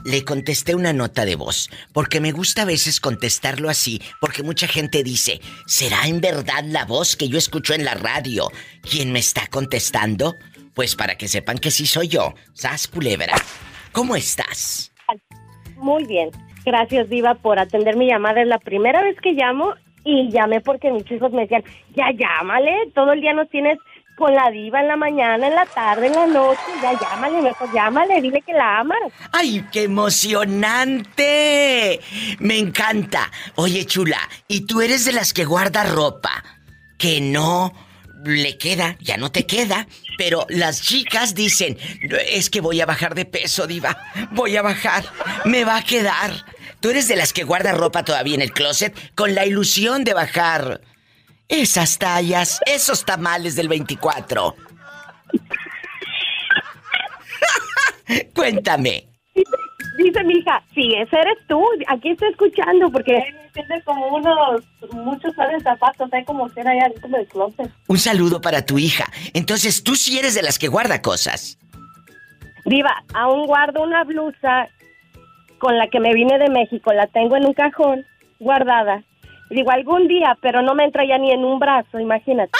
[0.05, 4.69] Le contesté una nota de voz, porque me gusta a veces contestarlo así, porque mucha
[4.69, 8.49] gente dice, ¿será en verdad la voz que yo escucho en la radio
[8.89, 10.37] quien me está contestando?
[10.77, 13.33] Pues para que sepan que sí soy yo, Sas Culebra.
[13.91, 14.93] ¿Cómo estás?
[15.77, 16.29] Muy bien.
[16.63, 18.43] Gracias, Diva, por atender mi llamada.
[18.43, 19.73] Es la primera vez que llamo
[20.03, 21.63] y llamé porque mis hijos me decían,
[21.95, 23.79] ya llámale, todo el día nos tienes
[24.19, 27.73] con la Diva en la mañana, en la tarde, en la noche, ya llámale, mejor
[27.73, 28.99] llámale, dile que la amas.
[29.31, 31.99] ¡Ay, qué emocionante!
[32.37, 33.31] Me encanta.
[33.55, 36.43] Oye, chula, ¿y tú eres de las que guarda ropa?
[36.99, 37.86] Que no
[38.23, 39.87] le queda, ya no te queda.
[40.17, 41.77] Pero las chicas dicen,
[42.29, 43.97] es que voy a bajar de peso, diva.
[44.31, 45.05] Voy a bajar.
[45.45, 46.31] Me va a quedar.
[46.79, 50.13] ¿Tú eres de las que guarda ropa todavía en el closet con la ilusión de
[50.13, 50.81] bajar
[51.47, 54.55] esas tallas, esos tamales del 24?
[58.33, 59.07] Cuéntame.
[59.97, 63.17] Dice mi hija, sí, ese eres tú, aquí estoy escuchando porque
[63.53, 64.61] tiene como unos,
[64.91, 67.71] muchos pares de zapatos, hay como que allá dentro del closet.
[67.87, 69.05] Un saludo para tu hija.
[69.33, 71.57] Entonces, tú sí eres de las que guarda cosas.
[72.65, 74.67] Diva, aún guardo una blusa
[75.57, 78.05] con la que me vine de México, la tengo en un cajón
[78.39, 79.03] guardada.
[79.49, 82.51] Digo, algún día, pero no me entra ya ni en un brazo, imagínate.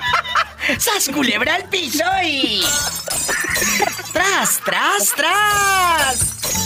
[0.78, 2.62] ¡Sas culebra al piso y...
[4.12, 6.61] ¡Tras, tras, tras!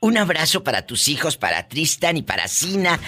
[0.00, 3.00] Un abrazo para tus hijos, para Tristan y para Sina.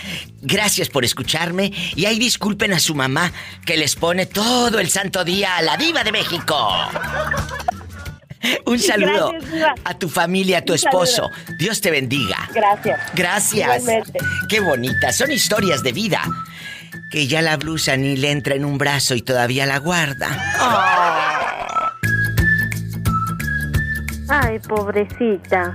[0.43, 1.73] Gracias por escucharme.
[1.95, 3.33] Y ahí disculpen a su mamá
[3.65, 6.69] que les pone todo el santo día a la diva de México.
[8.67, 11.05] Un saludo Gracias, a tu familia, a tu Un saludo.
[11.05, 11.31] esposo.
[11.59, 12.49] Dios te bendiga.
[12.55, 12.99] Gracias.
[13.15, 13.83] Gracias.
[13.83, 14.19] Igualmente.
[14.49, 15.17] Qué bonitas.
[15.17, 16.23] Son historias de vida.
[17.13, 20.29] Que ya la blusa ni le entra en un brazo y todavía la guarda.
[24.29, 25.75] Ay, pobrecita.